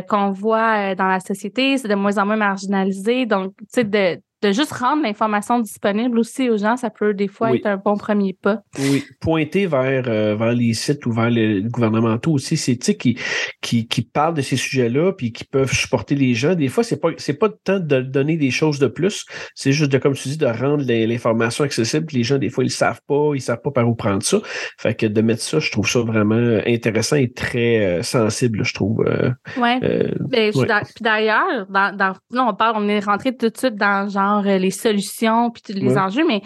qu'on 0.08 0.32
voit 0.32 0.65
dans 0.96 1.08
la 1.08 1.20
société 1.20 1.76
de 1.76 1.96
moins 1.96 2.18
en 2.18 2.26
moins 2.26 2.36
marginalisé. 2.36 3.26
Donc, 3.26 3.54
tu 3.58 3.66
sais, 3.70 3.84
de, 3.84 4.20
de 4.42 4.52
juste 4.52 4.74
rendre 4.74 5.04
l'information 5.04 5.60
disponible 5.60 6.20
aussi 6.20 6.50
aux 6.50 6.58
gens, 6.58 6.78
ça 6.78 6.90
peut 6.90 7.14
des 7.14 7.28
fois 7.28 7.56
être 7.56 7.66
un 7.66 7.78
bon 7.78 7.96
premier 7.98 8.34
pas. 8.34 8.62
Oui, 8.80 9.04
pointer 9.22 9.66
vers, 9.66 10.04
euh, 10.08 10.36
vers 10.36 10.54
les 10.54 10.74
sites 10.74 11.06
ou 11.06 11.12
vers 11.12 11.30
les 11.30 11.64
gouvernementaux 11.64 12.32
aussi, 12.32 12.58
c'est 12.58 12.78
qui, 12.78 13.18
qui, 13.62 13.88
qui 13.88 14.02
parlent 14.02 14.34
de 14.34 14.42
ces 14.42 14.58
sujets-là 14.58 15.14
puis 15.14 15.32
qui 15.32 15.46
peuvent 15.46 15.72
supporter 15.72 16.16
les 16.16 16.34
gens. 16.34 16.54
Des 16.54 16.68
fois, 16.68 16.84
c'est 16.84 17.00
pas 17.00 17.10
c'est 17.18 17.34
pas 17.34 17.48
le 17.48 17.58
temps 17.64 17.80
de 17.80 18.02
donner 18.02 18.38
des 18.38 18.52
choses 18.52 18.78
de 18.80 18.88
plus, 18.88 19.26
c'est 19.56 19.72
juste 19.72 19.92
de, 19.92 19.98
comme 19.98 20.14
tu 20.14 20.30
dis, 20.30 20.38
de 20.38 20.46
rendre 20.46 20.84
l'information 20.86 21.64
accessible. 21.64 22.08
Les 22.12 22.24
gens, 22.24 22.38
des 22.38 22.50
fois, 22.50 22.64
ils 22.64 22.72
savent 22.72 23.02
pas, 23.08 23.32
ils 23.34 23.42
savent 23.42 23.62
pas 23.62 23.72
par 23.72 23.88
où 23.88 23.96
prendre 23.96 24.24
ça. 24.24 24.40
Fait 24.78 24.94
que 24.94 25.06
de 25.06 25.22
mettre 25.22 25.42
ça, 25.42 25.60
je 25.60 25.72
trouve 25.72 25.90
ça 25.90 26.02
vraiment 26.02 26.60
intéressant 26.66 27.16
et 27.16 27.32
très 27.32 27.86
euh, 27.86 28.04
sensible, 28.04 28.64
je 28.64 28.74
trouve. 28.74 29.04
Euh, 29.08 29.32
ouais. 29.58 29.80
Ben, 30.20 30.52
puis 30.52 30.68
d'ailleurs, 31.02 31.68
dans, 31.70 31.96
dans, 31.96 32.14
là, 32.32 32.46
on 32.48 32.54
parle, 32.54 32.76
on 32.78 32.88
est 32.88 33.00
rentré 33.00 33.36
tout 33.36 33.50
de 33.50 33.58
suite 33.58 33.76
dans 33.76 34.10
genre 34.10 34.25
euh, 34.46 34.58
les 34.58 34.72
solutions 34.72 35.52
puis 35.52 35.74
les 35.74 35.98
enjeux, 35.98 36.26
mais 36.26 36.42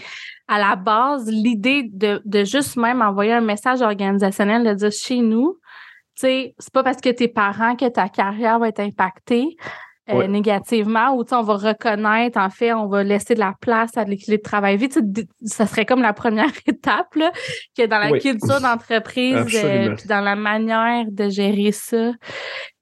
à 0.48 0.60
la 0.60 0.76
base, 0.76 1.30
l'idée 1.30 1.84
de, 1.92 2.44
juste 2.44 2.76
même 2.76 3.02
envoyer 3.02 3.34
un 3.34 3.42
message 3.42 3.82
organisationnel 3.82 4.64
de 4.64 4.74
dire 4.74 4.92
chez 4.92 5.20
nous, 5.22 5.58
tu 6.16 6.22
sais, 6.22 6.56
c'est 6.58 6.74
pas 6.74 6.84
parce 6.84 7.00
que 7.00 7.10
tes 7.10 7.28
parents 7.28 7.76
que 7.76 7.88
ta 7.88 8.10
carrière 8.10 8.60
va 8.60 8.68
être 8.68 8.82
impactée. 8.82 9.56
Euh, 10.10 10.26
négativement 10.26 11.16
ou 11.16 11.24
on 11.32 11.44
va 11.44 11.54
reconnaître, 11.54 12.40
en 12.40 12.50
fait, 12.50 12.74
on 12.74 12.88
va 12.88 13.04
laisser 13.04 13.36
de 13.36 13.40
la 13.40 13.54
place 13.62 13.96
à 13.96 14.06
l'équilibre 14.06 14.42
de 14.42 14.50
travail-vie. 14.50 14.90
Ça 15.44 15.68
serait 15.68 15.86
comme 15.86 16.02
la 16.02 16.14
première 16.14 16.50
étape 16.66 17.14
là, 17.14 17.32
que 17.78 17.86
dans 17.86 18.00
la 18.00 18.18
culture 18.18 18.60
d'entreprise, 18.62 19.36
euh, 19.64 19.96
dans 20.08 20.22
la 20.22 20.36
manière 20.36 21.06
de 21.12 21.30
gérer 21.30 21.72
ça, 21.72 22.12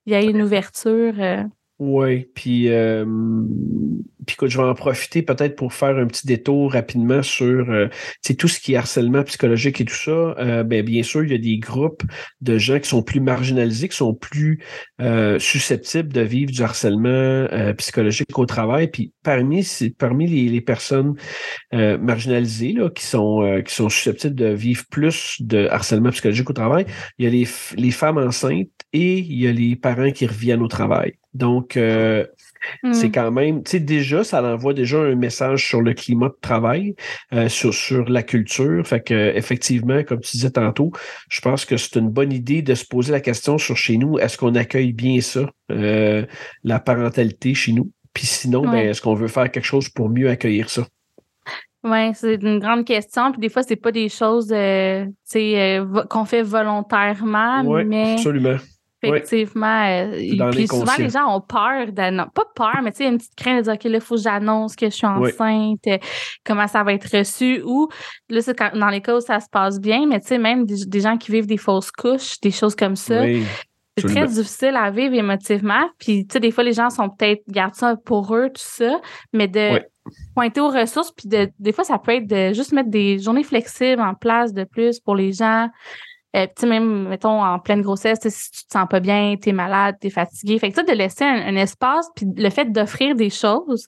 il 0.06 0.14
y 0.14 0.16
a 0.16 0.22
une 0.22 0.42
ouverture. 0.42 1.16
Oui, 1.80 2.30
puis, 2.34 2.70
puis 4.28 4.36
écoute, 4.36 4.50
je 4.50 4.58
vais 4.58 4.64
en 4.66 4.74
profiter 4.74 5.22
peut-être 5.22 5.56
pour 5.56 5.74
faire 5.74 5.98
un 5.98 6.06
petit 6.06 6.28
détour 6.28 6.74
rapidement 6.74 7.24
sur 7.24 7.70
euh, 7.70 7.88
tout 8.38 8.50
ce 8.50 8.60
qui 8.60 8.74
est 8.74 8.76
harcèlement 8.76 9.24
psychologique 9.24 9.80
et 9.80 9.86
tout 9.86 9.96
ça. 9.96 10.12
Euh, 10.12 10.64
ben, 10.64 10.84
bien 10.84 11.02
sûr, 11.02 11.24
il 11.24 11.32
y 11.32 11.36
a 11.36 11.38
des 11.38 11.58
groupes 11.58 12.04
de 12.42 12.58
gens 12.58 12.78
qui 12.78 12.90
sont 12.90 13.02
plus 13.02 13.22
marginalisés, 13.22 13.88
qui 13.88 13.96
sont 13.96 14.14
plus 14.14 14.60
euh, 15.02 15.40
susceptibles 15.40 16.12
de 16.12 16.22
vivre 16.22 16.52
du 16.52 16.62
harcèlement 16.62 17.08
euh, 17.10 17.74
psychologique 17.76 18.38
au 18.38 18.46
travail. 18.46 18.90
Puis 18.90 19.14
parmi, 19.24 19.66
parmi 19.98 20.28
les, 20.28 20.50
les 20.50 20.62
personnes 20.62 21.16
marginalisées 21.72 22.74
là, 22.74 22.90
qui, 22.90 23.06
sont, 23.06 23.62
qui 23.66 23.74
sont 23.74 23.88
susceptibles 23.88 24.36
de 24.36 24.48
vivre 24.48 24.84
plus 24.92 25.38
de 25.40 25.68
harcèlement 25.68 26.10
psychologique 26.10 26.50
au 26.50 26.54
travail, 26.54 26.86
il 27.18 27.26
y 27.26 27.28
a 27.28 27.32
les, 27.32 27.48
les 27.78 27.92
femmes 27.92 28.18
enceintes 28.18 28.68
et 28.92 29.20
il 29.20 29.40
y 29.40 29.48
a 29.48 29.54
les 29.54 29.76
parents 29.78 30.12
qui 30.12 30.26
reviennent 30.26 30.62
au 30.62 30.68
travail. 30.68 31.14
Donc, 31.38 31.78
euh, 31.78 32.26
c'est 32.92 33.10
hmm. 33.10 33.12
quand 33.12 33.32
même, 33.32 33.64
tu 33.64 33.72
sais, 33.72 33.80
déjà, 33.80 34.17
ça 34.24 34.44
envoie 34.44 34.74
déjà 34.74 35.00
un 35.00 35.16
message 35.16 35.68
sur 35.68 35.82
le 35.82 35.94
climat 35.94 36.30
de 36.30 36.38
travail, 36.42 36.96
euh, 37.34 37.50
sur, 37.50 37.74
sur 37.74 38.08
la 38.10 38.24
culture. 38.24 38.86
Fait 38.86 39.02
que, 39.02 39.36
effectivement, 39.36 40.04
comme 40.04 40.20
tu 40.22 40.38
disais 40.38 40.52
tantôt, 40.52 40.92
je 41.30 41.42
pense 41.42 41.66
que 41.66 41.78
c'est 41.78 41.96
une 41.98 42.10
bonne 42.10 42.32
idée 42.32 42.62
de 42.62 42.76
se 42.76 42.86
poser 42.86 43.12
la 43.12 43.22
question 43.22 43.58
sur 43.58 43.78
chez 43.78 43.98
nous, 43.98 44.18
est-ce 44.20 44.38
qu'on 44.38 44.56
accueille 44.56 44.94
bien 44.94 45.22
ça, 45.22 45.50
euh, 45.72 46.26
la 46.64 46.80
parentalité 46.80 47.54
chez 47.54 47.74
nous? 47.74 47.92
Puis 48.14 48.26
sinon, 48.26 48.62
ben, 48.62 48.78
est-ce 48.78 49.02
qu'on 49.02 49.14
veut 49.14 49.28
faire 49.28 49.52
quelque 49.52 49.66
chose 49.66 49.90
pour 49.90 50.10
mieux 50.10 50.30
accueillir 50.30 50.70
ça? 50.70 50.88
Oui, 51.84 52.14
c'est 52.16 52.42
une 52.42 52.60
grande 52.60 52.84
question. 52.86 53.32
Puis 53.32 53.40
des 53.40 53.50
fois, 53.50 53.64
c'est 53.64 53.76
pas 53.76 53.92
des 53.92 54.10
choses 54.10 54.48
qu'on 54.50 56.26
fait 56.26 56.42
volontairement, 56.42 57.64
ouais, 57.64 57.84
mais. 57.84 58.14
Absolument. 58.14 58.58
Effectivement. 59.04 59.86
Euh, 59.86 60.52
puis 60.52 60.68
souvent, 60.68 60.94
les 60.98 61.10
gens 61.10 61.36
ont 61.36 61.42
peur. 61.42 61.88
Non, 62.12 62.26
pas 62.34 62.46
peur, 62.56 62.80
mais 62.84 62.92
tu 62.92 62.98
sais, 62.98 63.08
une 63.08 63.18
petite 63.18 63.36
crainte 63.36 63.60
de 63.60 63.64
dire, 63.64 63.74
OK, 63.74 63.84
là, 63.84 63.98
il 63.98 64.02
faut 64.02 64.16
que 64.16 64.22
j'annonce 64.22 64.76
que 64.76 64.88
je 64.88 64.96
suis 64.96 65.06
enceinte, 65.06 65.88
euh, 65.88 65.98
comment 66.44 66.68
ça 66.68 66.84
va 66.84 66.94
être 66.94 67.18
reçu. 67.18 67.62
Ou, 67.64 67.88
là, 68.30 68.42
c'est 68.42 68.58
dans 68.74 68.90
les 68.90 69.02
cas 69.02 69.16
où 69.16 69.22
ça 69.22 69.40
se 69.40 69.50
passe 69.50 69.80
bien, 69.80 70.08
mais 70.08 70.20
tu 70.20 70.28
sais, 70.28 70.38
même 70.40 70.66
des, 70.66 71.00
gens 71.00 71.18
qui 71.18 71.32
vivent 71.32 71.48
des 71.48 71.58
fausses 71.58 71.92
couches, 71.92 72.40
des 72.42 72.52
choses 72.52 72.76
comme 72.76 72.96
ça. 72.96 73.24
c'est 73.98 74.08
très 74.08 74.28
difficile 74.28 74.76
à 74.76 74.90
vivre 74.90 75.14
émotivement. 75.14 75.88
Puis, 76.00 76.26
tu 76.26 76.34
sais, 76.34 76.40
des 76.40 76.52
fois, 76.52 76.64
les 76.64 76.74
gens 76.74 76.90
sont 76.90 77.10
peut-être, 77.10 77.44
gardent 77.48 77.76
ça 77.76 77.96
pour 78.04 78.36
eux, 78.36 78.50
tout 78.50 78.62
ça, 78.64 79.00
mais 79.32 79.48
de 79.48 79.80
pointer 80.34 80.62
aux 80.62 80.70
ressources, 80.70 81.12
puis 81.12 81.28
de, 81.28 81.50
des 81.60 81.72
fois, 81.72 81.84
ça 81.84 82.00
peut 82.00 82.14
être 82.14 82.28
de 82.28 82.54
juste 82.54 82.72
mettre 82.72 82.90
des 82.90 83.20
journées 83.20 83.44
flexibles 83.44 84.02
en 84.02 84.16
place 84.16 84.54
de 84.54 84.64
plus 84.64 85.00
pour 85.00 85.16
les 85.16 85.34
gens. 85.34 85.68
Euh, 86.38 86.46
tu 86.56 86.68
même, 86.68 87.08
mettons, 87.08 87.44
en 87.44 87.60
pleine 87.60 87.82
grossesse, 87.82 88.20
si 88.22 88.52
tu 88.52 88.66
te 88.66 88.74
sens 88.74 88.88
pas 88.88 89.00
bien, 89.00 89.36
tu 89.42 89.50
es 89.50 89.54
malade, 89.54 89.96
tu 90.00 90.08
es 90.08 90.10
fatigué. 90.10 90.60
Fait 90.60 90.72
que 90.72 90.86
de 90.86 90.94
laisser 90.96 91.24
un, 91.24 91.56
espace, 91.56 92.08
puis 92.16 92.28
le 92.36 92.50
fait 92.50 92.66
d'offrir 92.72 93.16
des 93.16 93.30
choses, 93.30 93.88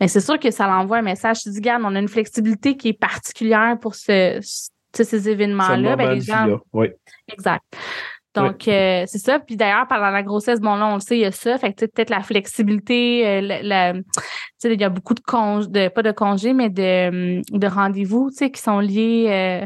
mais 0.00 0.06
ben, 0.06 0.08
c'est 0.08 0.20
sûr 0.20 0.38
que 0.38 0.50
ça 0.50 0.66
l'envoie 0.66 0.98
un 0.98 1.02
message. 1.02 1.42
Tu 1.42 1.50
dis, 1.50 1.58
regarde, 1.58 1.82
on 1.84 1.94
a 1.94 1.98
une 1.98 2.08
flexibilité 2.08 2.76
qui 2.76 2.88
est 2.88 2.98
particulière 2.98 3.78
pour 3.80 3.94
ce, 3.94 4.38
ces 4.92 5.28
événements-là. 5.28 5.96
Ben, 5.96 6.12
les 6.12 6.20
gens... 6.20 6.58
Oui. 6.72 6.88
Exact. 7.28 7.64
Donc, 8.34 8.68
euh, 8.68 9.04
c'est 9.06 9.18
ça. 9.18 9.40
Puis 9.40 9.56
d'ailleurs, 9.56 9.88
pendant 9.88 10.10
la 10.10 10.22
grossesse, 10.22 10.60
bon, 10.60 10.76
là, 10.76 10.86
on 10.86 10.94
le 10.94 11.00
sait, 11.00 11.16
il 11.16 11.22
y 11.22 11.24
a 11.24 11.32
ça. 11.32 11.58
Fait 11.58 11.72
que 11.72 11.86
peut-être 11.86 12.10
la 12.10 12.22
flexibilité, 12.22 13.26
euh, 13.26 14.02
il 14.62 14.80
y 14.80 14.84
a 14.84 14.88
beaucoup 14.90 15.14
de 15.14 15.20
congés, 15.20 15.68
de, 15.68 15.88
pas 15.88 16.02
de 16.02 16.12
congés, 16.12 16.52
mais 16.52 16.68
de, 16.68 17.40
de 17.50 17.66
rendez-vous, 17.66 18.30
tu 18.30 18.36
sais, 18.36 18.50
qui 18.50 18.60
sont 18.60 18.78
liés 18.78 19.64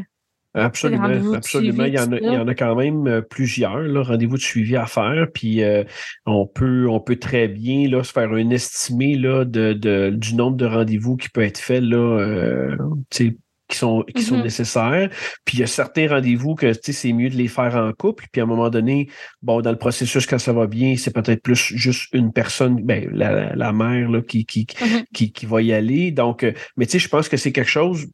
Absolument, 0.55 1.33
absolument. 1.33 1.85
Il 1.85 1.95
y, 1.95 1.99
en 1.99 2.11
a, 2.11 2.17
il 2.17 2.31
y 2.31 2.37
en 2.37 2.47
a 2.47 2.53
quand 2.53 2.75
même 2.75 3.07
euh, 3.07 3.21
plusieurs, 3.21 4.05
rendez-vous 4.05 4.37
de 4.37 4.41
suivi 4.41 4.75
à 4.75 4.85
faire. 4.85 5.27
Puis 5.33 5.63
euh, 5.63 5.83
on 6.27 6.45
peut 6.45 6.87
on 6.87 6.99
peut 6.99 7.15
très 7.15 7.47
bien 7.47 7.89
là, 7.89 8.03
se 8.03 8.11
faire 8.11 8.31
un 8.31 8.49
estimé 8.51 9.15
là, 9.15 9.45
de, 9.45 9.73
de, 9.73 10.11
du 10.11 10.35
nombre 10.35 10.57
de 10.57 10.65
rendez-vous 10.65 11.17
qui 11.17 11.29
peut 11.29 11.41
être 11.41 11.57
fait 11.57 11.81
là, 11.81 11.97
euh, 11.97 12.77
qui 13.09 13.77
sont, 13.77 14.03
qui 14.15 14.21
sont 14.21 14.37
mm-hmm. 14.37 14.43
nécessaires. 14.43 15.09
Puis 15.43 15.57
il 15.57 15.59
y 15.61 15.63
a 15.63 15.67
certains 15.67 16.07
rendez-vous 16.07 16.53
que 16.53 16.71
c'est 16.73 17.13
mieux 17.13 17.29
de 17.29 17.35
les 17.35 17.47
faire 17.47 17.75
en 17.75 17.91
couple. 17.91 18.25
Puis 18.31 18.39
à 18.39 18.43
un 18.43 18.47
moment 18.47 18.69
donné, 18.69 19.07
bon, 19.41 19.61
dans 19.61 19.71
le 19.71 19.77
processus, 19.79 20.27
quand 20.27 20.37
ça 20.37 20.53
va 20.53 20.67
bien, 20.67 20.95
c'est 20.97 21.13
peut-être 21.13 21.41
plus 21.41 21.73
juste 21.75 22.13
une 22.13 22.31
personne, 22.31 22.83
ben, 22.83 23.09
la, 23.11 23.55
la 23.55 23.73
mère 23.73 24.11
là, 24.11 24.21
qui, 24.21 24.45
qui, 24.45 24.65
mm-hmm. 24.65 25.05
qui, 25.15 25.31
qui, 25.31 25.45
va 25.47 25.63
y 25.63 25.73
aller. 25.73 26.11
Donc, 26.11 26.45
mais 26.77 26.85
tu 26.85 26.91
sais, 26.91 26.99
je 26.99 27.09
pense 27.09 27.27
que 27.27 27.37
c'est 27.37 27.51
quelque 27.51 27.71
chose 27.71 28.05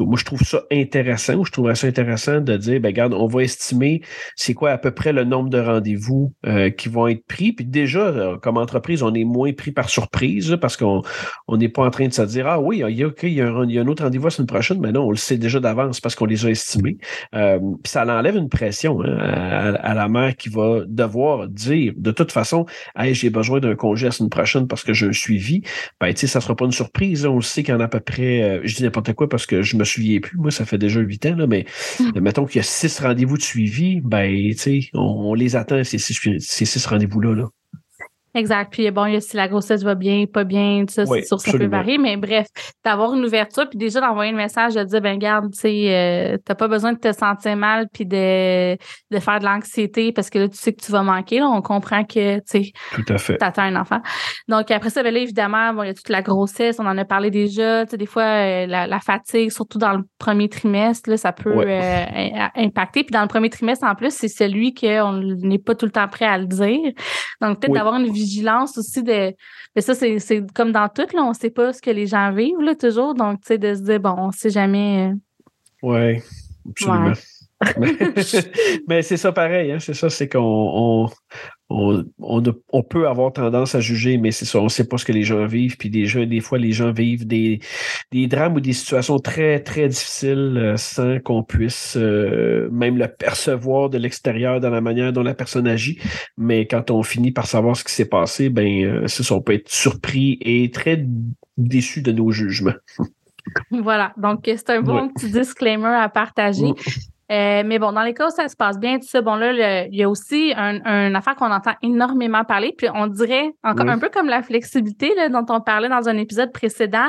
moi, 0.00 0.18
je 0.18 0.24
trouve 0.24 0.42
ça 0.42 0.62
intéressant, 0.70 1.44
je 1.44 1.52
trouve 1.52 1.72
ça 1.74 1.86
intéressant 1.86 2.40
de 2.40 2.56
dire, 2.56 2.80
ben, 2.80 2.88
regarde, 2.88 3.14
on 3.14 3.26
va 3.26 3.42
estimer 3.42 4.02
c'est 4.36 4.54
quoi 4.54 4.70
à 4.70 4.78
peu 4.78 4.90
près 4.90 5.12
le 5.12 5.24
nombre 5.24 5.50
de 5.50 5.58
rendez-vous 5.58 6.32
euh, 6.46 6.70
qui 6.70 6.88
vont 6.88 7.08
être 7.08 7.24
pris. 7.26 7.52
Puis 7.52 7.64
déjà, 7.64 8.00
euh, 8.00 8.36
comme 8.38 8.56
entreprise, 8.56 9.02
on 9.02 9.14
est 9.14 9.24
moins 9.24 9.52
pris 9.52 9.72
par 9.72 9.88
surprise 9.88 10.56
parce 10.60 10.76
qu'on 10.76 11.02
n'est 11.48 11.68
pas 11.68 11.84
en 11.84 11.90
train 11.90 12.08
de 12.08 12.12
se 12.12 12.22
dire, 12.22 12.46
ah 12.46 12.60
oui, 12.60 12.82
il 12.86 12.96
y 12.96 13.04
a, 13.04 13.10
il 13.22 13.32
y 13.32 13.40
a, 13.40 13.48
un, 13.48 13.86
autre 13.86 14.04
rendez-vous 14.04 14.24
la 14.24 14.30
semaine 14.30 14.46
prochaine, 14.46 14.80
mais 14.80 14.92
non, 14.92 15.06
on 15.06 15.10
le 15.10 15.16
sait 15.16 15.38
déjà 15.38 15.60
d'avance 15.60 16.00
parce 16.00 16.14
qu'on 16.14 16.26
les 16.26 16.46
a 16.46 16.50
estimés. 16.50 16.98
Euh, 17.34 17.58
puis 17.82 17.90
ça 17.90 18.04
enlève 18.04 18.36
une 18.36 18.48
pression 18.48 19.00
hein, 19.02 19.74
à, 19.80 19.94
la 19.94 20.08
mère 20.08 20.36
qui 20.36 20.48
va 20.48 20.82
devoir 20.86 21.48
dire, 21.48 21.92
de 21.96 22.10
toute 22.10 22.32
façon, 22.32 22.66
hey, 22.96 23.14
j'ai 23.14 23.30
besoin 23.30 23.60
d'un 23.60 23.74
congé 23.74 24.06
la 24.06 24.12
semaine 24.12 24.30
prochaine 24.30 24.66
parce 24.66 24.84
que 24.84 24.92
j'ai 24.92 25.06
un 25.06 25.12
suivi. 25.12 25.62
Ben, 26.00 26.12
tu 26.12 26.20
sais, 26.20 26.26
ça 26.26 26.40
sera 26.40 26.54
pas 26.54 26.64
une 26.64 26.72
surprise. 26.72 27.26
On 27.26 27.36
le 27.36 27.42
sait 27.42 27.62
qu'il 27.62 27.74
y 27.74 27.76
en 27.76 27.80
a 27.80 27.84
à 27.84 27.88
peu 27.88 28.00
près, 28.00 28.60
je 28.64 28.76
dis 28.76 28.82
n'importe 28.82 29.12
quoi 29.14 29.28
parce 29.28 29.46
que 29.46 29.62
je 29.62 29.76
me 29.78 29.84
souviens 29.84 30.20
plus. 30.20 30.36
Moi, 30.36 30.50
ça 30.50 30.64
fait 30.64 30.78
déjà 30.78 31.00
huit 31.00 31.24
ans, 31.26 31.36
là, 31.36 31.46
mais 31.46 31.64
hmm. 32.00 32.20
mettons 32.20 32.46
qu'il 32.46 32.56
y 32.56 32.60
a 32.60 32.64
six 32.64 32.98
rendez-vous 33.00 33.36
de 33.36 33.42
suivi, 33.42 34.00
ben, 34.02 34.30
tu 34.50 34.58
sais, 34.58 34.80
on, 34.94 35.34
les 35.34 35.56
attend, 35.56 35.82
ces 35.84 35.98
six, 35.98 36.18
ces 36.38 36.64
six 36.64 36.86
rendez-vous-là. 36.86 37.34
Là. 37.34 37.48
Exact. 38.38 38.72
Puis 38.72 38.90
bon, 38.92 39.20
si 39.20 39.36
la 39.36 39.48
grossesse 39.48 39.82
va 39.82 39.96
bien, 39.96 40.24
pas 40.32 40.44
bien, 40.44 40.84
tout 40.86 40.94
ça, 40.94 41.06
c'est 41.06 41.24
sûr 41.24 41.40
ça 41.40 41.52
peut 41.52 41.66
varier. 41.66 41.98
Mais 41.98 42.16
bref, 42.16 42.46
d'avoir 42.84 43.12
une 43.14 43.24
ouverture, 43.24 43.68
puis 43.68 43.78
déjà 43.78 44.00
d'envoyer 44.00 44.32
un 44.32 44.36
message 44.36 44.74
de 44.74 44.84
dire, 44.84 45.00
ben 45.00 45.18
garde, 45.18 45.52
tu 45.52 45.58
sais, 45.58 45.86
euh, 45.88 46.38
t'as 46.44 46.54
pas 46.54 46.68
besoin 46.68 46.92
de 46.92 46.98
te 46.98 47.12
sentir 47.12 47.56
mal 47.56 47.88
puis 47.92 48.06
de, 48.06 48.74
de 48.74 49.18
faire 49.18 49.40
de 49.40 49.44
l'anxiété 49.44 50.12
parce 50.12 50.30
que 50.30 50.38
là, 50.38 50.48
tu 50.48 50.56
sais 50.56 50.72
que 50.72 50.84
tu 50.84 50.92
vas 50.92 51.02
manquer. 51.02 51.40
Là, 51.40 51.48
on 51.48 51.62
comprend 51.62 52.04
que, 52.04 52.36
tu 52.36 52.42
sais, 52.46 52.72
tout 52.94 53.12
à 53.12 53.18
fait. 53.18 53.36
T'attends 53.38 53.62
un 53.62 53.76
enfant. 53.76 54.00
Donc 54.46 54.70
après 54.70 54.90
ça, 54.90 55.02
ben 55.02 55.12
là, 55.12 55.20
évidemment, 55.20 55.74
bon, 55.74 55.82
il 55.82 55.88
y 55.88 55.90
a 55.90 55.94
toute 55.94 56.08
la 56.08 56.22
grossesse, 56.22 56.76
on 56.78 56.86
en 56.86 56.96
a 56.96 57.04
parlé 57.04 57.30
déjà. 57.30 57.84
Tu 57.86 57.92
sais, 57.92 57.96
des 57.96 58.06
fois, 58.06 58.22
euh, 58.22 58.66
la, 58.66 59.00
fatigue, 59.00 59.50
surtout 59.50 59.78
dans 59.78 59.92
le 59.92 60.04
premier 60.18 60.48
trimestre, 60.48 61.10
là, 61.10 61.16
ça 61.16 61.32
peut 61.32 61.54
euh, 61.56 62.04
impacter. 62.54 63.02
Puis 63.02 63.12
dans 63.12 63.22
le 63.22 63.28
premier 63.28 63.50
trimestre, 63.50 63.84
en 63.84 63.94
plus, 63.94 64.12
c'est 64.12 64.28
celui 64.28 64.74
qu'on 64.74 65.12
n'est 65.12 65.58
pas 65.58 65.74
tout 65.74 65.86
le 65.86 65.92
temps 65.92 66.06
prêt 66.08 66.26
à 66.26 66.38
le 66.38 66.46
dire. 66.46 66.92
Donc 67.40 67.60
peut-être 67.60 67.74
d'avoir 67.74 67.96
une 67.96 68.10
vision 68.12 68.27
vigilance 68.28 68.78
aussi 68.78 69.02
de. 69.02 69.34
Mais 69.74 69.82
ça, 69.82 69.94
c'est 69.94 70.18
comme 70.54 70.72
dans 70.72 70.88
tout, 70.88 71.06
là, 71.14 71.22
on 71.22 71.30
ne 71.30 71.34
sait 71.34 71.50
pas 71.50 71.72
ce 71.72 71.80
que 71.80 71.90
les 71.90 72.06
gens 72.06 72.32
vivent, 72.32 72.60
là, 72.60 72.74
toujours. 72.74 73.14
Donc, 73.14 73.40
tu 73.40 73.48
sais, 73.48 73.58
de 73.58 73.74
se 73.74 73.80
dire, 73.80 74.00
bon, 74.00 74.14
on 74.18 74.26
ne 74.28 74.32
sait 74.32 74.50
jamais. 74.50 75.10
Euh, 75.10 75.14
oui, 75.82 76.22
absolument. 76.68 77.12
mais 78.88 79.02
c'est 79.02 79.16
ça 79.16 79.32
pareil, 79.32 79.72
hein? 79.72 79.78
c'est 79.80 79.94
ça, 79.94 80.08
c'est 80.08 80.28
qu'on 80.28 80.40
on, 80.40 81.08
on, 81.70 82.82
peut 82.82 83.08
avoir 83.08 83.32
tendance 83.32 83.74
à 83.74 83.80
juger, 83.80 84.16
mais 84.16 84.30
c'est 84.30 84.46
ça, 84.46 84.58
on 84.58 84.64
ne 84.64 84.68
sait 84.68 84.86
pas 84.86 84.96
ce 84.96 85.04
que 85.04 85.12
les 85.12 85.22
gens 85.22 85.44
vivent, 85.46 85.76
puis 85.76 85.90
des, 85.90 86.26
des 86.26 86.40
fois, 86.40 86.58
les 86.58 86.72
gens 86.72 86.92
vivent 86.92 87.26
des, 87.26 87.60
des 88.10 88.26
drames 88.26 88.54
ou 88.54 88.60
des 88.60 88.72
situations 88.72 89.18
très, 89.18 89.60
très 89.60 89.88
difficiles 89.88 90.56
euh, 90.56 90.76
sans 90.76 91.20
qu'on 91.20 91.42
puisse 91.42 91.96
euh, 91.96 92.70
même 92.72 92.96
le 92.96 93.06
percevoir 93.06 93.90
de 93.90 93.98
l'extérieur 93.98 94.60
dans 94.60 94.70
la 94.70 94.80
manière 94.80 95.12
dont 95.12 95.22
la 95.22 95.34
personne 95.34 95.66
agit. 95.66 95.98
Mais 96.38 96.66
quand 96.66 96.90
on 96.90 97.02
finit 97.02 97.32
par 97.32 97.46
savoir 97.46 97.76
ce 97.76 97.84
qui 97.84 97.92
s'est 97.92 98.08
passé, 98.08 98.48
ben 98.48 98.84
euh, 98.84 99.08
ça, 99.08 99.34
on 99.34 99.42
peut 99.42 99.54
être 99.54 99.68
surpris 99.68 100.38
et 100.40 100.70
très 100.70 101.04
déçu 101.58 102.00
de 102.00 102.12
nos 102.12 102.30
jugements. 102.30 102.74
Voilà, 103.70 104.12
donc 104.18 104.40
c'est 104.44 104.68
un 104.68 104.82
bon 104.82 105.08
petit 105.08 105.30
disclaimer 105.30 105.86
à 105.86 106.10
partager. 106.10 106.66
Euh, 107.30 107.62
mais 107.64 107.78
bon, 107.78 107.92
dans 107.92 108.02
les 108.02 108.14
cas 108.14 108.28
où 108.28 108.30
ça 108.30 108.48
se 108.48 108.56
passe 108.56 108.78
bien, 108.78 108.98
tout 108.98 109.06
ça, 109.06 109.20
bon 109.20 109.36
là, 109.36 109.86
il 109.86 109.94
y 109.94 110.02
a 110.02 110.08
aussi 110.08 110.54
un, 110.56 110.82
un 110.84 111.14
affaire 111.14 111.36
qu'on 111.36 111.52
entend 111.52 111.74
énormément 111.82 112.42
parler, 112.44 112.74
puis 112.76 112.88
on 112.94 113.06
dirait 113.06 113.52
encore 113.62 113.88
un 113.88 113.98
peu 113.98 114.08
comme 114.08 114.28
la 114.28 114.42
flexibilité 114.42 115.14
là, 115.14 115.28
dont 115.28 115.44
on 115.50 115.60
parlait 115.60 115.90
dans 115.90 116.08
un 116.08 116.16
épisode 116.16 116.52
précédent. 116.52 117.08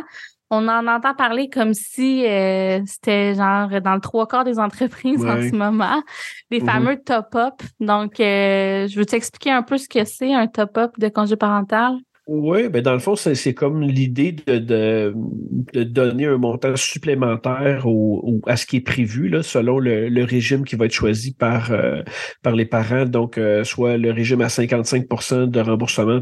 On 0.51 0.67
en 0.67 0.87
entend 0.87 1.13
parler 1.13 1.47
comme 1.47 1.75
si 1.75 2.25
euh, 2.25 2.81
c'était 2.85 3.35
genre 3.35 3.69
dans 3.81 3.93
le 3.93 4.01
trois 4.01 4.27
quarts 4.27 4.43
des 4.43 4.57
entreprises 4.57 5.23
en 5.23 5.41
ce 5.41 5.55
moment, 5.55 6.01
les 6.49 6.59
mm-hmm. 6.59 6.65
fameux 6.65 6.97
top-up. 7.03 7.61
Donc, 7.79 8.19
euh, 8.19 8.87
je 8.87 8.97
veux 8.97 9.05
t'expliquer 9.05 9.51
un 9.51 9.61
peu 9.61 9.77
ce 9.77 9.87
que 9.87 10.03
c'est 10.05 10.33
un 10.33 10.47
top-up 10.47 10.97
de 10.97 11.07
congé 11.07 11.35
parental? 11.35 11.97
Oui, 12.31 12.69
ben 12.69 12.83
dans 12.83 12.93
le 12.93 12.99
fond, 12.99 13.15
c'est 13.15 13.55
comme 13.55 13.81
l'idée 13.81 14.33
de, 14.33 14.59
de, 14.59 15.15
de, 15.73 15.83
donner 15.83 16.27
un 16.27 16.37
montant 16.37 16.75
supplémentaire 16.75 17.87
au, 17.87 18.39
à 18.45 18.55
ce 18.55 18.67
qui 18.67 18.75
est 18.77 18.81
prévu, 18.81 19.29
là, 19.29 19.41
selon 19.41 19.79
le, 19.79 20.09
le, 20.09 20.23
régime 20.25 20.63
qui 20.63 20.75
va 20.75 20.85
être 20.85 20.93
choisi 20.93 21.33
par, 21.33 21.71
euh, 21.71 22.03
par 22.43 22.55
les 22.55 22.65
parents. 22.65 23.05
Donc, 23.05 23.39
euh, 23.39 23.63
soit 23.63 23.97
le 23.97 24.11
régime 24.11 24.41
à 24.41 24.47
55% 24.47 25.47
de 25.47 25.59
remboursement 25.59 26.19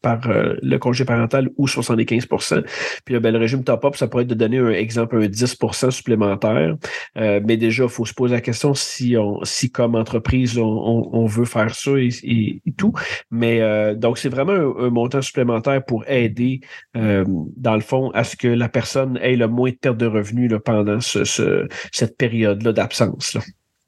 par 0.00 0.30
euh, 0.30 0.54
le 0.62 0.78
congé 0.78 1.04
parental 1.04 1.50
ou 1.56 1.66
75% 1.66 2.62
Puis 3.04 3.18
ben, 3.18 3.32
le 3.32 3.38
régime 3.40 3.64
top-up, 3.64 3.96
ça 3.96 4.06
pourrait 4.06 4.22
être 4.22 4.28
de 4.28 4.34
donner 4.34 4.58
un 4.58 4.70
exemple, 4.70 5.16
un 5.16 5.26
10% 5.26 5.90
supplémentaire. 5.90 6.76
mais 7.16 7.56
déjà, 7.56 7.82
il 7.82 7.90
faut 7.90 8.06
se 8.06 8.14
poser 8.14 8.36
la 8.36 8.40
question 8.40 8.74
si 8.74 9.16
on 9.16 9.42
si 9.42 9.72
comme 9.72 9.96
entreprise, 9.96 10.56
on, 10.56 11.10
on, 11.12 11.26
veut 11.26 11.46
faire 11.46 11.74
ça 11.74 11.90
et, 11.98 12.62
tout. 12.76 12.92
Mais 13.32 13.60
donc, 13.96 14.18
c'est 14.18 14.28
vraiment 14.28 14.78
un 14.78 14.90
montant 14.90 15.20
supplémentaire 15.20 15.47
pour 15.86 16.04
aider, 16.08 16.60
euh, 16.96 17.24
dans 17.56 17.74
le 17.74 17.80
fond, 17.80 18.10
à 18.10 18.24
ce 18.24 18.36
que 18.36 18.48
la 18.48 18.68
personne 18.68 19.18
ait 19.22 19.36
le 19.36 19.48
moins 19.48 19.70
de 19.70 19.76
perte 19.76 19.96
de 19.96 20.06
revenus 20.06 20.52
pendant 20.64 21.00
cette 21.00 22.16
période-là 22.16 22.72
d'absence. 22.72 23.36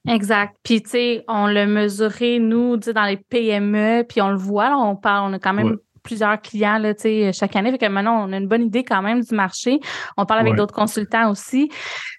Exact. 0.09 0.57
Puis, 0.63 0.83
tu 0.83 0.91
sais, 0.91 1.25
on 1.29 1.47
l'a 1.47 1.67
mesuré, 1.67 2.39
nous, 2.39 2.77
dans 2.77 3.05
les 3.05 3.19
PME, 3.19 4.05
puis 4.09 4.23
on 4.23 4.31
le 4.31 4.39
voit, 4.39 4.75
on 4.77 4.97
parle, 4.97 5.31
on 5.31 5.35
a 5.35 5.39
quand 5.39 5.53
même 5.53 5.77
plusieurs 6.03 6.41
clients 6.41 6.79
là, 6.79 6.95
chaque 7.33 7.57
année. 7.57 7.71
Fait 7.71 7.79
que 7.79 7.87
maintenant, 7.87 8.27
on 8.27 8.33
a 8.33 8.37
une 8.37 8.49
bonne 8.49 8.65
idée 8.65 8.85
quand 8.85 9.03
même 9.03 9.21
du 9.21 9.35
marché. 9.35 9.81
On 10.17 10.27
parle 10.27 10.41
avec 10.41 10.55
d'autres 10.55 10.75
consultants 10.75 11.31
aussi. 11.31 11.71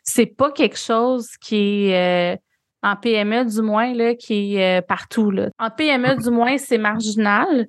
C'est 0.04 0.28
pas 0.28 0.52
quelque 0.52 0.78
chose 0.78 1.28
qui 1.42 1.90
est 1.90 2.34
euh, 2.34 2.38
en 2.84 2.96
PME 2.96 3.46
du 3.46 3.62
moins 3.62 3.94
là, 3.94 4.16
qui 4.16 4.56
est 4.56 4.80
euh, 4.80 4.82
partout. 4.82 5.32
Là. 5.32 5.50
En 5.60 5.70
PME 5.70 6.16
du 6.22 6.30
moins, 6.30 6.58
c'est 6.58 6.78
marginal. 6.78 7.68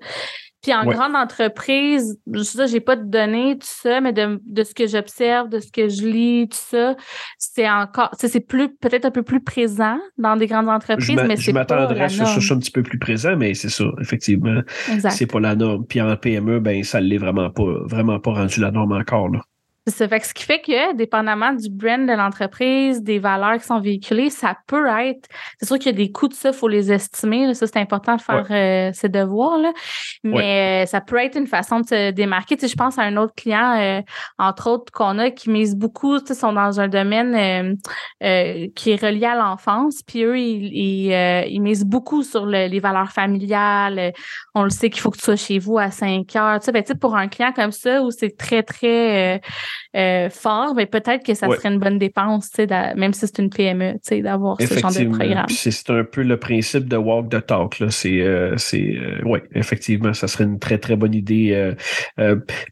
Puis 0.62 0.72
en 0.72 0.84
grande 0.84 1.16
entreprise, 1.16 2.18
ça, 2.42 2.66
j'ai 2.66 2.80
pas 2.80 2.94
de 2.94 3.04
données, 3.04 3.58
tout 3.58 3.66
ça, 3.68 4.00
mais 4.00 4.12
de, 4.12 4.40
de 4.46 4.62
ce 4.62 4.74
que 4.74 4.86
j'observe, 4.86 5.48
de 5.48 5.58
ce 5.58 5.72
que 5.72 5.88
je 5.88 6.06
lis, 6.06 6.48
tout 6.48 6.58
ça, 6.70 6.94
c'est 7.36 7.68
encore, 7.68 8.10
c'est 8.16 8.40
plus, 8.40 8.68
peut-être 8.76 9.04
un 9.04 9.10
peu 9.10 9.24
plus 9.24 9.42
présent 9.42 9.98
dans 10.18 10.36
des 10.36 10.46
grandes 10.46 10.68
entreprises, 10.68 11.20
mais 11.26 11.36
c'est 11.36 11.42
Je 11.42 11.52
m'attendrais 11.52 12.02
à 12.02 12.08
ce 12.08 12.20
que 12.20 12.26
ce 12.26 12.40
soit 12.40 12.56
un 12.56 12.60
petit 12.60 12.70
peu 12.70 12.82
plus 12.82 12.98
présent, 12.98 13.36
mais 13.36 13.54
c'est 13.54 13.70
ça, 13.70 13.84
effectivement. 14.00 14.60
C'est 15.10 15.26
pas 15.26 15.40
la 15.40 15.56
norme. 15.56 15.84
Puis 15.86 16.00
en 16.00 16.16
PME, 16.16 16.60
ben, 16.60 16.84
ça 16.84 17.00
l'est 17.00 17.18
vraiment 17.18 17.50
pas, 17.50 17.64
vraiment 17.84 18.20
pas 18.20 18.32
rendu 18.32 18.60
la 18.60 18.70
norme 18.70 18.92
encore, 18.92 19.28
là. 19.28 19.40
Ça 19.88 20.06
fait 20.06 20.24
ce 20.24 20.32
qui 20.32 20.44
fait 20.44 20.60
que, 20.60 20.94
dépendamment 20.94 21.52
du 21.52 21.68
brand 21.68 22.06
de 22.06 22.12
l'entreprise, 22.12 23.02
des 23.02 23.18
valeurs 23.18 23.58
qui 23.58 23.66
sont 23.66 23.80
véhiculées, 23.80 24.30
ça 24.30 24.56
peut 24.68 24.86
être. 24.86 25.28
C'est 25.58 25.66
sûr 25.66 25.76
qu'il 25.76 25.86
y 25.86 25.94
a 25.94 25.96
des 25.96 26.12
coûts 26.12 26.28
de 26.28 26.34
ça, 26.34 26.50
il 26.50 26.54
faut 26.54 26.68
les 26.68 26.92
estimer. 26.92 27.52
ça, 27.54 27.66
c'est 27.66 27.80
important 27.80 28.14
de 28.14 28.20
faire 28.20 28.46
euh, 28.52 28.92
ses 28.92 29.08
devoirs. 29.08 29.58
Là. 29.58 29.72
Mais 30.22 30.84
euh, 30.84 30.86
ça 30.86 31.00
peut 31.00 31.16
être 31.16 31.36
une 31.36 31.48
façon 31.48 31.80
de 31.80 31.86
se 31.86 32.10
démarquer. 32.12 32.54
Tu 32.54 32.60
sais, 32.60 32.68
je 32.68 32.76
pense 32.76 32.96
à 32.96 33.02
un 33.02 33.16
autre 33.16 33.34
client, 33.34 33.76
euh, 33.76 34.00
entre 34.38 34.70
autres, 34.70 34.92
qu'on 34.92 35.18
a 35.18 35.32
qui 35.32 35.50
mise 35.50 35.74
beaucoup, 35.74 36.20
tu 36.20 36.26
sais, 36.26 36.34
sont 36.34 36.52
dans 36.52 36.78
un 36.78 36.86
domaine 36.86 37.76
qui 38.20 38.90
est 38.90 39.02
relié 39.02 39.26
à 39.26 39.34
l'enfance. 39.34 40.02
Puis 40.06 40.22
eux, 40.22 40.38
ils, 40.38 41.10
ils, 41.50 41.60
misent 41.60 41.84
beaucoup 41.84 42.22
sur 42.22 42.46
les 42.46 42.78
valeurs 42.78 43.10
familiales. 43.10 44.12
On 44.54 44.62
le 44.62 44.70
sait 44.70 44.90
qu'il 44.90 45.00
faut 45.00 45.10
que 45.10 45.18
tu 45.18 45.24
sois 45.24 45.34
chez 45.34 45.58
vous 45.58 45.78
à 45.78 45.90
5 45.90 46.36
heures. 46.36 46.60
Tu 46.60 46.66
sais, 46.66 46.72
ben, 46.72 46.84
tu 46.84 46.92
sais, 46.92 46.98
pour 46.98 47.16
un 47.16 47.26
client 47.26 47.52
comme 47.52 47.72
ça, 47.72 48.00
où 48.02 48.12
c'est 48.12 48.36
très, 48.36 48.62
très 48.62 49.40
euh, 49.94 50.30
fort, 50.30 50.74
mais 50.74 50.86
peut-être 50.86 51.24
que 51.24 51.34
ça 51.34 51.48
serait 51.48 51.68
une 51.68 51.78
bonne 51.78 51.98
dépense, 51.98 52.50
même 52.58 53.12
si 53.12 53.26
c'est 53.26 53.38
une 53.38 53.50
PME, 53.50 53.94
d'avoir 54.22 54.56
ce 54.60 54.78
genre 54.78 54.92
de 54.92 55.04
programme. 55.04 55.46
C'est 55.48 55.90
un 55.90 56.04
peu 56.04 56.22
le 56.22 56.38
principe 56.38 56.88
de 56.88 56.96
walk 56.96 57.28
the 57.28 57.44
talk. 57.44 57.82
C'est, 57.90 58.20
euh, 58.20 58.56
c'est, 58.56 58.96
euh, 58.96 59.20
oui, 59.24 59.40
effectivement, 59.54 60.14
ça 60.14 60.28
serait 60.28 60.44
une 60.44 60.58
très, 60.58 60.78
très 60.78 60.96
bonne 60.96 61.14
idée. 61.14 61.72
Puis, 62.16 62.24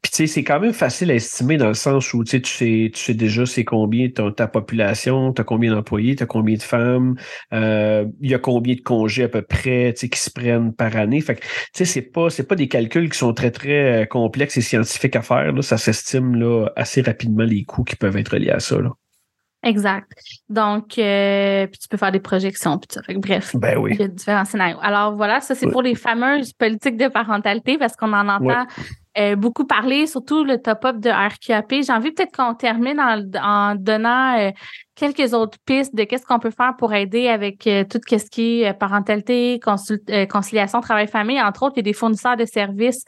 tu 0.04 0.10
sais, 0.12 0.26
c'est 0.26 0.44
quand 0.44 0.60
même 0.60 0.72
facile 0.72 1.10
à 1.10 1.14
estimer 1.14 1.56
dans 1.56 1.68
le 1.68 1.74
sens 1.74 2.12
où, 2.14 2.24
tu 2.24 2.30
sais, 2.30 2.40
tu 2.40 2.90
sais 2.94 3.14
déjà 3.14 3.44
c'est 3.44 3.64
combien 3.64 4.08
ta 4.08 4.46
population, 4.46 5.32
tu 5.32 5.42
as 5.42 5.44
combien 5.44 5.74
d'employés, 5.74 6.16
tu 6.16 6.22
as 6.22 6.26
combien 6.26 6.56
de 6.56 6.62
femmes, 6.62 7.16
il 7.52 8.30
y 8.30 8.34
a 8.34 8.38
combien 8.38 8.74
de 8.74 8.80
congés 8.80 9.24
à 9.24 9.28
peu 9.28 9.42
près, 9.42 9.92
tu 9.92 10.00
sais, 10.00 10.08
qui 10.08 10.18
se 10.18 10.30
prennent 10.30 10.72
par 10.72 10.96
année. 10.96 11.20
Fait 11.20 11.34
que, 11.34 11.40
tu 11.40 11.48
sais, 11.74 11.84
c'est 11.84 12.02
pas, 12.02 12.30
c'est 12.30 12.48
pas 12.48 12.54
des 12.54 12.68
calculs 12.68 13.10
qui 13.10 13.18
sont 13.18 13.34
très, 13.34 13.50
très 13.50 14.06
complexes 14.08 14.56
et 14.56 14.62
scientifiques 14.62 15.16
à 15.16 15.22
faire. 15.22 15.52
Là. 15.52 15.62
Ça 15.62 15.76
s'estime 15.76 16.34
là 16.34 16.68
assez 16.76 16.89
rapidement 16.96 17.44
les 17.44 17.64
coûts 17.64 17.84
qui 17.84 17.96
peuvent 17.96 18.16
être 18.16 18.36
liés 18.36 18.50
à 18.50 18.60
ça. 18.60 18.76
Exact. 19.62 20.10
Donc, 20.48 20.96
euh, 20.96 21.66
puis 21.66 21.78
tu 21.78 21.88
peux 21.88 21.98
faire 21.98 22.12
des 22.12 22.20
projections, 22.20 22.78
puis 22.78 22.88
ça. 22.90 23.02
Fait 23.02 23.14
bref, 23.14 23.54
ben 23.56 23.76
oui. 23.76 23.90
il 23.94 24.00
y 24.00 24.04
a 24.04 24.08
différents 24.08 24.46
scénarios. 24.46 24.78
Alors 24.80 25.14
voilà, 25.14 25.40
ça 25.42 25.54
c'est 25.54 25.70
pour 25.70 25.82
les 25.82 25.94
fameuses 25.94 26.54
politiques 26.54 26.96
de 26.96 27.08
parentalité 27.08 27.76
parce 27.76 27.94
qu'on 27.94 28.14
en 28.14 28.26
entend 28.26 28.64
euh, 29.18 29.36
beaucoup 29.36 29.66
parler, 29.66 30.06
surtout 30.06 30.44
le 30.44 30.56
top-up 30.56 30.96
de 30.96 31.10
RQAP. 31.10 31.82
J'ai 31.82 31.92
envie 31.92 32.12
peut-être 32.12 32.34
qu'on 32.34 32.54
termine 32.54 32.98
en, 32.98 33.74
donnant 33.74 34.38
euh, 34.38 34.50
quelques 34.94 35.34
autres 35.34 35.58
pistes 35.66 35.94
de 35.94 36.04
qu'est-ce 36.04 36.24
qu'on 36.24 36.38
peut 36.38 36.52
faire 36.52 36.74
pour 36.78 36.94
aider 36.94 37.28
avec 37.28 37.68
tout 37.90 38.00
ce 38.08 38.30
qui 38.30 38.62
est 38.62 38.72
parentalité, 38.72 39.60
conciliation, 40.30 40.80
travail-famille. 40.80 41.40
Entre 41.42 41.64
autres, 41.64 41.74
il 41.76 41.80
y 41.80 41.86
a 41.86 41.90
des 41.90 41.92
fournisseurs 41.92 42.36
de 42.38 42.46
services 42.46 43.04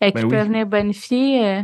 qui 0.00 0.10
ben 0.10 0.28
peuvent 0.28 0.48
venir 0.48 0.66
bonifier. 0.66 1.62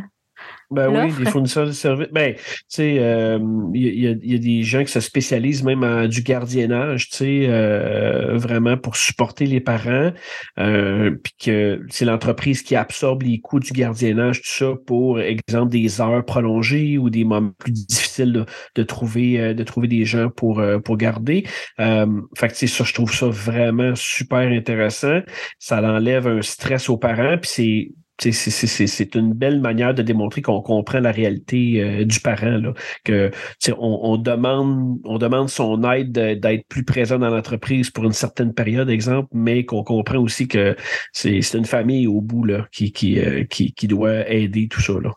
Ben 0.70 0.90
oui, 0.90 1.12
des 1.24 1.30
fournisseurs 1.30 1.66
de 1.66 1.72
services. 1.72 2.08
Ben, 2.12 2.34
tu 2.34 2.42
sais, 2.68 2.98
euh, 2.98 3.38
il 3.72 4.20
y, 4.22 4.34
a 4.34 4.38
des 4.38 4.62
gens 4.62 4.84
qui 4.84 4.92
se 4.92 5.00
spécialisent 5.00 5.62
même 5.62 5.82
en 5.82 6.06
du 6.06 6.22
gardiennage, 6.22 7.08
tu 7.08 7.16
sais, 7.16 7.46
euh, 7.48 8.36
vraiment 8.36 8.76
pour 8.76 8.96
supporter 8.96 9.46
les 9.46 9.60
parents. 9.60 10.12
Euh, 10.58 11.16
puis 11.22 11.32
que 11.42 11.80
c'est 11.88 12.04
l'entreprise 12.04 12.62
qui 12.62 12.76
absorbe 12.76 13.22
les 13.22 13.40
coûts 13.40 13.60
du 13.60 13.72
gardiennage, 13.72 14.42
tout 14.42 14.50
ça, 14.50 14.74
pour 14.86 15.20
exemple 15.20 15.70
des 15.70 16.02
heures 16.02 16.24
prolongées 16.24 16.98
ou 16.98 17.08
des 17.08 17.24
moments 17.24 17.52
plus 17.58 17.72
difficiles 17.72 18.44
de, 18.74 18.82
trouver 18.82 19.54
de 19.54 19.62
trouver 19.64 19.88
des 19.88 20.04
gens 20.04 20.28
pour, 20.28 20.62
pour 20.84 20.96
garder. 20.98 21.44
fait 21.78 22.48
que 22.48 22.52
tu 22.52 22.54
sais, 22.54 22.66
ça, 22.66 22.84
je 22.84 22.92
trouve 22.92 23.14
ça 23.14 23.28
vraiment 23.28 23.94
super 23.94 24.40
intéressant. 24.40 25.20
Ça 25.58 25.80
enlève 25.80 26.26
un 26.26 26.42
stress 26.42 26.90
aux 26.90 26.98
parents, 26.98 27.38
puis 27.38 27.50
c'est 27.50 27.88
c'est 28.18 29.14
une 29.14 29.32
belle 29.32 29.60
manière 29.60 29.94
de 29.94 30.02
démontrer 30.02 30.42
qu'on 30.42 30.60
comprend 30.60 31.00
la 31.00 31.12
réalité 31.12 31.82
euh, 31.82 32.04
du 32.04 32.20
parent, 32.20 32.58
là, 32.58 32.72
que 33.04 33.30
on, 33.78 34.16
demande, 34.16 34.98
on 35.04 35.18
demande 35.18 35.48
son 35.48 35.82
aide 35.90 36.12
d'être 36.12 36.66
plus 36.68 36.84
présent 36.84 37.18
dans 37.18 37.30
l'entreprise 37.30 37.90
pour 37.90 38.04
une 38.04 38.12
certaine 38.12 38.52
période, 38.52 38.90
exemple, 38.90 39.28
mais 39.32 39.64
qu'on 39.64 39.84
comprend 39.84 40.18
aussi 40.18 40.48
que 40.48 40.76
c'est 41.12 41.54
une 41.54 41.64
famille 41.64 42.06
au 42.06 42.20
bout 42.20 42.44
là, 42.44 42.66
qui, 42.72 42.92
qui, 42.92 43.20
euh, 43.20 43.44
qui, 43.44 43.72
qui, 43.72 43.86
doit 43.86 44.28
aider 44.28 44.68
tout 44.68 44.80
ça. 44.80 44.94
Là. 45.00 45.14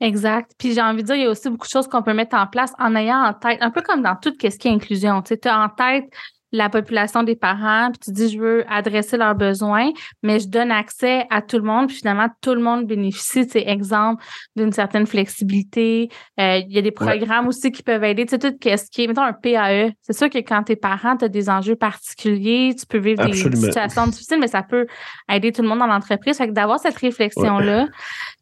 Exact. 0.00 0.52
Puis 0.58 0.72
j'ai 0.72 0.80
envie 0.80 1.02
de 1.02 1.06
dire, 1.06 1.16
il 1.16 1.22
y 1.22 1.26
a 1.26 1.30
aussi 1.30 1.48
beaucoup 1.50 1.66
de 1.66 1.70
choses 1.70 1.86
qu'on 1.86 2.02
peut 2.02 2.14
mettre 2.14 2.36
en 2.36 2.46
place 2.46 2.72
en 2.78 2.94
ayant 2.96 3.22
en 3.22 3.34
tête, 3.34 3.58
un 3.60 3.70
peu 3.70 3.82
comme 3.82 4.02
dans 4.02 4.16
tout 4.16 4.32
ce 4.40 4.48
qui 4.56 4.68
est 4.68 4.70
inclusion. 4.70 5.22
Tu 5.22 5.36
as 5.44 5.60
en 5.60 5.68
tête 5.68 6.04
la 6.52 6.68
population 6.68 7.22
des 7.22 7.36
parents, 7.36 7.90
puis 7.92 8.00
tu 8.04 8.12
dis 8.12 8.28
je 8.28 8.38
veux 8.38 8.64
adresser 8.68 9.16
leurs 9.16 9.34
besoins, 9.34 9.90
mais 10.22 10.40
je 10.40 10.48
donne 10.48 10.70
accès 10.70 11.26
à 11.30 11.42
tout 11.42 11.56
le 11.56 11.64
monde, 11.64 11.88
puis 11.88 11.96
finalement 11.96 12.28
tout 12.40 12.54
le 12.54 12.60
monde 12.60 12.86
bénéficie, 12.86 13.46
c'est 13.48 13.66
exemple 13.66 14.22
d'une 14.56 14.72
certaine 14.72 15.06
flexibilité. 15.06 16.08
Euh, 16.40 16.58
il 16.58 16.72
y 16.72 16.78
a 16.78 16.82
des 16.82 16.90
programmes 16.90 17.48
aussi 17.48 17.70
qui 17.70 17.82
peuvent 17.82 18.04
aider, 18.04 18.24
tu 18.26 18.30
sais 18.30 18.38
tout 18.38 18.48
ce 18.60 18.90
qui 18.90 19.04
est 19.04 19.06
mettons 19.06 19.22
un 19.22 19.32
PAE. 19.32 19.92
C'est 20.02 20.16
sûr 20.16 20.28
que 20.28 20.38
quand 20.38 20.64
tes 20.64 20.76
parents 20.76 21.16
tu 21.16 21.24
as 21.24 21.28
des 21.28 21.48
enjeux 21.48 21.76
particuliers, 21.76 22.74
tu 22.78 22.86
peux 22.86 22.98
vivre 22.98 23.24
des 23.24 23.32
situations 23.32 24.06
difficiles, 24.06 24.38
mais 24.40 24.48
ça 24.48 24.62
peut 24.62 24.86
aider 25.30 25.52
tout 25.52 25.62
le 25.62 25.68
monde 25.68 25.78
dans 25.78 25.86
l'entreprise. 25.86 26.36
Fait 26.36 26.48
que 26.48 26.52
d'avoir 26.52 26.80
cette 26.80 26.96
réflexion 26.96 27.58
là, 27.58 27.86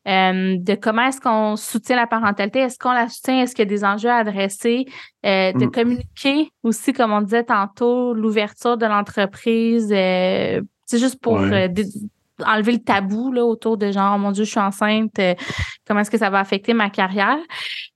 euh, 0.09 0.57
de 0.59 0.75
comment 0.75 1.03
est-ce 1.03 1.21
qu'on 1.21 1.57
soutient 1.57 1.97
la 1.97 2.07
parentalité, 2.07 2.61
est-ce 2.61 2.79
qu'on 2.79 2.93
la 2.93 3.09
soutient, 3.09 3.43
est-ce 3.43 3.55
qu'il 3.55 3.65
y 3.65 3.69
a 3.69 3.71
des 3.71 3.85
enjeux 3.85 4.09
à 4.09 4.17
adresser, 4.17 4.87
euh, 5.27 5.53
de 5.53 5.67
mm. 5.67 5.71
communiquer 5.71 6.51
aussi, 6.63 6.95
comme 6.95 7.13
on 7.13 7.21
disait 7.21 7.45
tantôt, 7.45 8.15
l'ouverture 8.15 8.79
de 8.79 8.87
l'entreprise. 8.87 9.89
c'est 9.89 10.59
euh, 10.59 10.99
juste 10.99 11.21
pour 11.21 11.39
enlever 12.47 12.73
le 12.73 12.79
tabou 12.79 13.33
là, 13.33 13.45
autour 13.45 13.77
de 13.77 13.91
genre, 13.93 14.15
oh 14.17 14.19
mon 14.19 14.33
Dieu, 14.33 14.45
je 14.45 14.51
suis 14.51 14.61
enceinte, 14.61 15.19
euh, 15.19 15.35
comment 15.87 16.01
est-ce 16.01 16.11
que 16.11 16.19
ça 16.19 16.31
va 16.31 16.41
affecter 16.41 16.75
ma 16.75 16.91
carrière? 16.91 17.39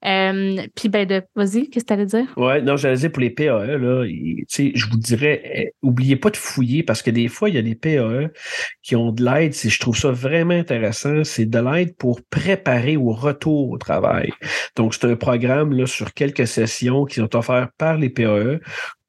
Euh, 0.04 0.56
puis, 0.74 0.88
ben, 0.88 1.06
de, 1.06 1.22
vas-y, 1.36 1.68
qu'est-ce 1.68 1.84
que 1.84 1.88
tu 1.88 1.92
allais 1.92 2.06
dire? 2.06 2.26
Ouais, 2.36 2.60
non, 2.60 2.76
j'allais 2.76 2.96
dire 2.96 3.12
pour 3.12 3.20
les 3.20 3.30
PAE, 3.30 3.78
là, 3.78 4.04
je 4.04 4.90
vous 4.90 4.96
dirais, 4.96 5.42
eh, 5.54 5.72
oubliez 5.82 6.16
pas 6.16 6.30
de 6.30 6.36
fouiller 6.36 6.82
parce 6.82 7.02
que 7.02 7.10
des 7.10 7.28
fois, 7.28 7.48
il 7.48 7.54
y 7.54 7.58
a 7.58 7.62
des 7.62 7.74
PAE 7.74 8.30
qui 8.82 8.96
ont 8.96 9.12
de 9.12 9.24
l'aide, 9.24 9.54
je 9.54 9.80
trouve 9.80 9.96
ça 9.96 10.10
vraiment 10.10 10.54
intéressant, 10.54 11.24
c'est 11.24 11.46
de 11.46 11.58
l'aide 11.58 11.96
pour 11.96 12.20
préparer 12.22 12.96
au 12.96 13.12
retour 13.12 13.70
au 13.70 13.78
travail. 13.78 14.32
Donc, 14.76 14.94
c'est 14.94 15.10
un 15.10 15.16
programme 15.16 15.72
là, 15.72 15.86
sur 15.86 16.12
quelques 16.14 16.46
sessions 16.46 17.04
qui 17.04 17.16
sont 17.16 17.36
offertes 17.36 17.70
par 17.78 17.96
les 17.96 18.10
PAE 18.10 18.58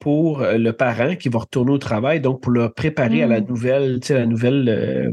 pour 0.04 0.42
euh, 0.42 0.58
le 0.58 0.74
parent 0.74 1.16
qui 1.16 1.30
va 1.30 1.40
retourner 1.40 1.72
au 1.72 1.78
travail, 1.78 2.20
donc 2.20 2.42
pour 2.42 2.52
le 2.52 2.68
préparer 2.68 3.24
à 3.24 3.28
la 3.28 3.40
mm. 3.40 3.46
nouvelle, 3.46 4.00
tu 4.02 4.08
sais, 4.08 4.16
la 4.16 4.26
nouvelle 4.26 4.68
euh, 4.68 5.12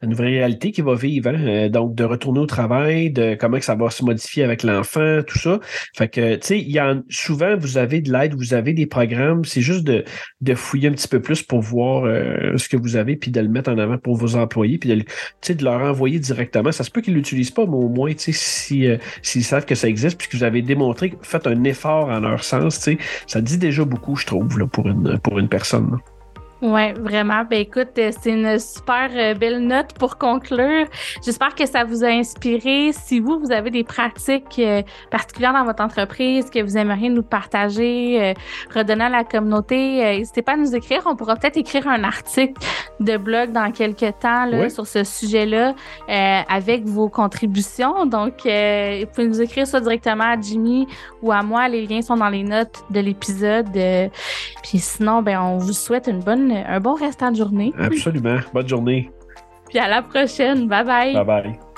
la 0.00 0.08
nouvelle 0.08 0.28
réalité 0.28 0.72
qu'il 0.72 0.84
va 0.84 0.94
vivre. 0.94 1.30
Hein. 1.30 1.46
Euh, 1.46 1.68
donc, 1.68 1.94
de 1.94 2.04
retourner 2.04 2.40
au 2.40 2.46
travail, 2.46 3.10
de 3.10 3.34
comment 3.34 3.58
que 3.58 3.64
ça 3.64 3.74
va 3.74 3.90
se 3.90 4.04
modifier 4.04 4.44
avec 4.44 4.62
l'enfant, 4.62 5.20
tout 5.26 5.38
ça. 5.38 5.60
Fait 5.96 6.08
que, 6.08 6.36
tu 6.36 6.46
sais, 6.46 7.02
souvent, 7.08 7.56
vous 7.56 7.78
avez 7.78 8.00
de 8.00 8.12
l'aide, 8.12 8.34
vous 8.34 8.54
avez 8.54 8.72
des 8.72 8.86
programmes. 8.86 9.44
C'est 9.44 9.60
juste 9.60 9.84
de, 9.84 10.04
de 10.40 10.54
fouiller 10.54 10.88
un 10.88 10.92
petit 10.92 11.08
peu 11.08 11.20
plus 11.20 11.42
pour 11.42 11.60
voir 11.60 12.04
euh, 12.04 12.56
ce 12.56 12.68
que 12.68 12.76
vous 12.76 12.96
avez, 12.96 13.16
puis 13.16 13.30
de 13.30 13.40
le 13.40 13.48
mettre 13.48 13.70
en 13.70 13.78
avant 13.78 13.98
pour 13.98 14.16
vos 14.16 14.36
employés, 14.36 14.78
puis 14.78 14.90
de, 14.90 15.54
de 15.54 15.64
leur 15.64 15.80
envoyer 15.82 16.18
directement. 16.18 16.72
Ça 16.72 16.84
se 16.84 16.90
peut 16.90 17.00
qu'ils 17.00 17.14
l'utilisent 17.14 17.50
pas, 17.50 17.66
mais 17.66 17.76
au 17.76 17.88
moins, 17.88 18.12
tu 18.14 18.32
sais, 18.32 18.86
euh, 18.86 18.98
s'ils 19.22 19.44
savent 19.44 19.66
que 19.66 19.74
ça 19.74 19.88
existe, 19.88 20.18
puisque 20.18 20.34
vous 20.34 20.44
avez 20.44 20.62
démontré, 20.62 21.14
faites 21.22 21.46
un 21.46 21.64
effort 21.64 22.08
en 22.08 22.20
leur 22.20 22.44
sens, 22.44 22.78
tu 22.78 22.92
sais, 22.92 22.98
ça 23.26 23.40
dit 23.40 23.58
déjà 23.58 23.84
beaucoup, 23.84 24.16
je 24.16 24.26
trouve, 24.26 24.58
là, 24.58 24.66
pour 24.66 24.88
une, 24.88 25.18
pour 25.18 25.38
une 25.38 25.48
personne. 25.48 25.98
Oui, 26.62 26.92
vraiment. 26.92 27.42
Ben 27.42 27.58
écoute, 27.58 27.88
euh, 27.98 28.12
c'est 28.20 28.30
une 28.30 28.56
super 28.60 29.10
euh, 29.16 29.34
belle 29.34 29.66
note 29.66 29.94
pour 29.98 30.16
conclure. 30.16 30.86
J'espère 31.24 31.56
que 31.56 31.66
ça 31.66 31.82
vous 31.82 32.04
a 32.04 32.06
inspiré. 32.06 32.92
Si 32.92 33.18
vous, 33.18 33.40
vous 33.40 33.50
avez 33.50 33.70
des 33.70 33.82
pratiques 33.82 34.60
euh, 34.60 34.80
particulières 35.10 35.54
dans 35.54 35.64
votre 35.64 35.82
entreprise 35.82 36.50
que 36.50 36.62
vous 36.62 36.76
aimeriez 36.76 37.08
nous 37.08 37.24
partager, 37.24 38.32
redonner 38.72 39.06
à 39.06 39.08
la 39.08 39.24
communauté, 39.24 39.76
n'hésitez 40.18 40.42
pas 40.42 40.52
à 40.52 40.56
nous 40.56 40.72
écrire. 40.76 41.02
On 41.06 41.16
pourra 41.16 41.34
peut-être 41.34 41.56
écrire 41.56 41.88
un 41.88 42.04
article 42.04 42.62
de 43.00 43.16
blog 43.16 43.50
dans 43.50 43.72
quelques 43.72 44.20
temps 44.20 44.44
là, 44.44 44.68
sur 44.68 44.86
ce 44.86 45.02
sujet-là 45.02 45.74
avec 46.48 46.84
vos 46.84 47.08
contributions. 47.08 48.06
Donc, 48.06 48.34
vous 48.44 49.06
pouvez 49.12 49.26
nous 49.26 49.40
écrire 49.40 49.66
soit 49.66 49.80
directement 49.80 50.32
à 50.34 50.40
Jimmy 50.40 50.86
ou 51.22 51.32
à 51.32 51.42
moi. 51.42 51.68
Les 51.68 51.86
liens 51.86 52.02
sont 52.02 52.16
dans 52.16 52.28
les 52.28 52.44
notes 52.44 52.84
de 52.90 53.00
l'épisode. 53.00 53.72
puis 54.62 54.78
sinon, 54.78 55.22
ben, 55.22 55.40
on 55.40 55.58
vous 55.58 55.72
souhaite 55.72 56.06
une 56.06 56.20
bonne 56.20 56.51
un 56.66 56.80
bon 56.80 56.94
restant 56.94 57.30
de 57.30 57.36
journée. 57.36 57.72
Absolument. 57.78 58.38
Bonne 58.52 58.68
journée. 58.68 59.10
Puis 59.68 59.78
à 59.78 59.88
la 59.88 60.02
prochaine. 60.02 60.68
Bye 60.68 60.84
bye. 60.84 61.14
Bye 61.14 61.24
bye. 61.24 61.71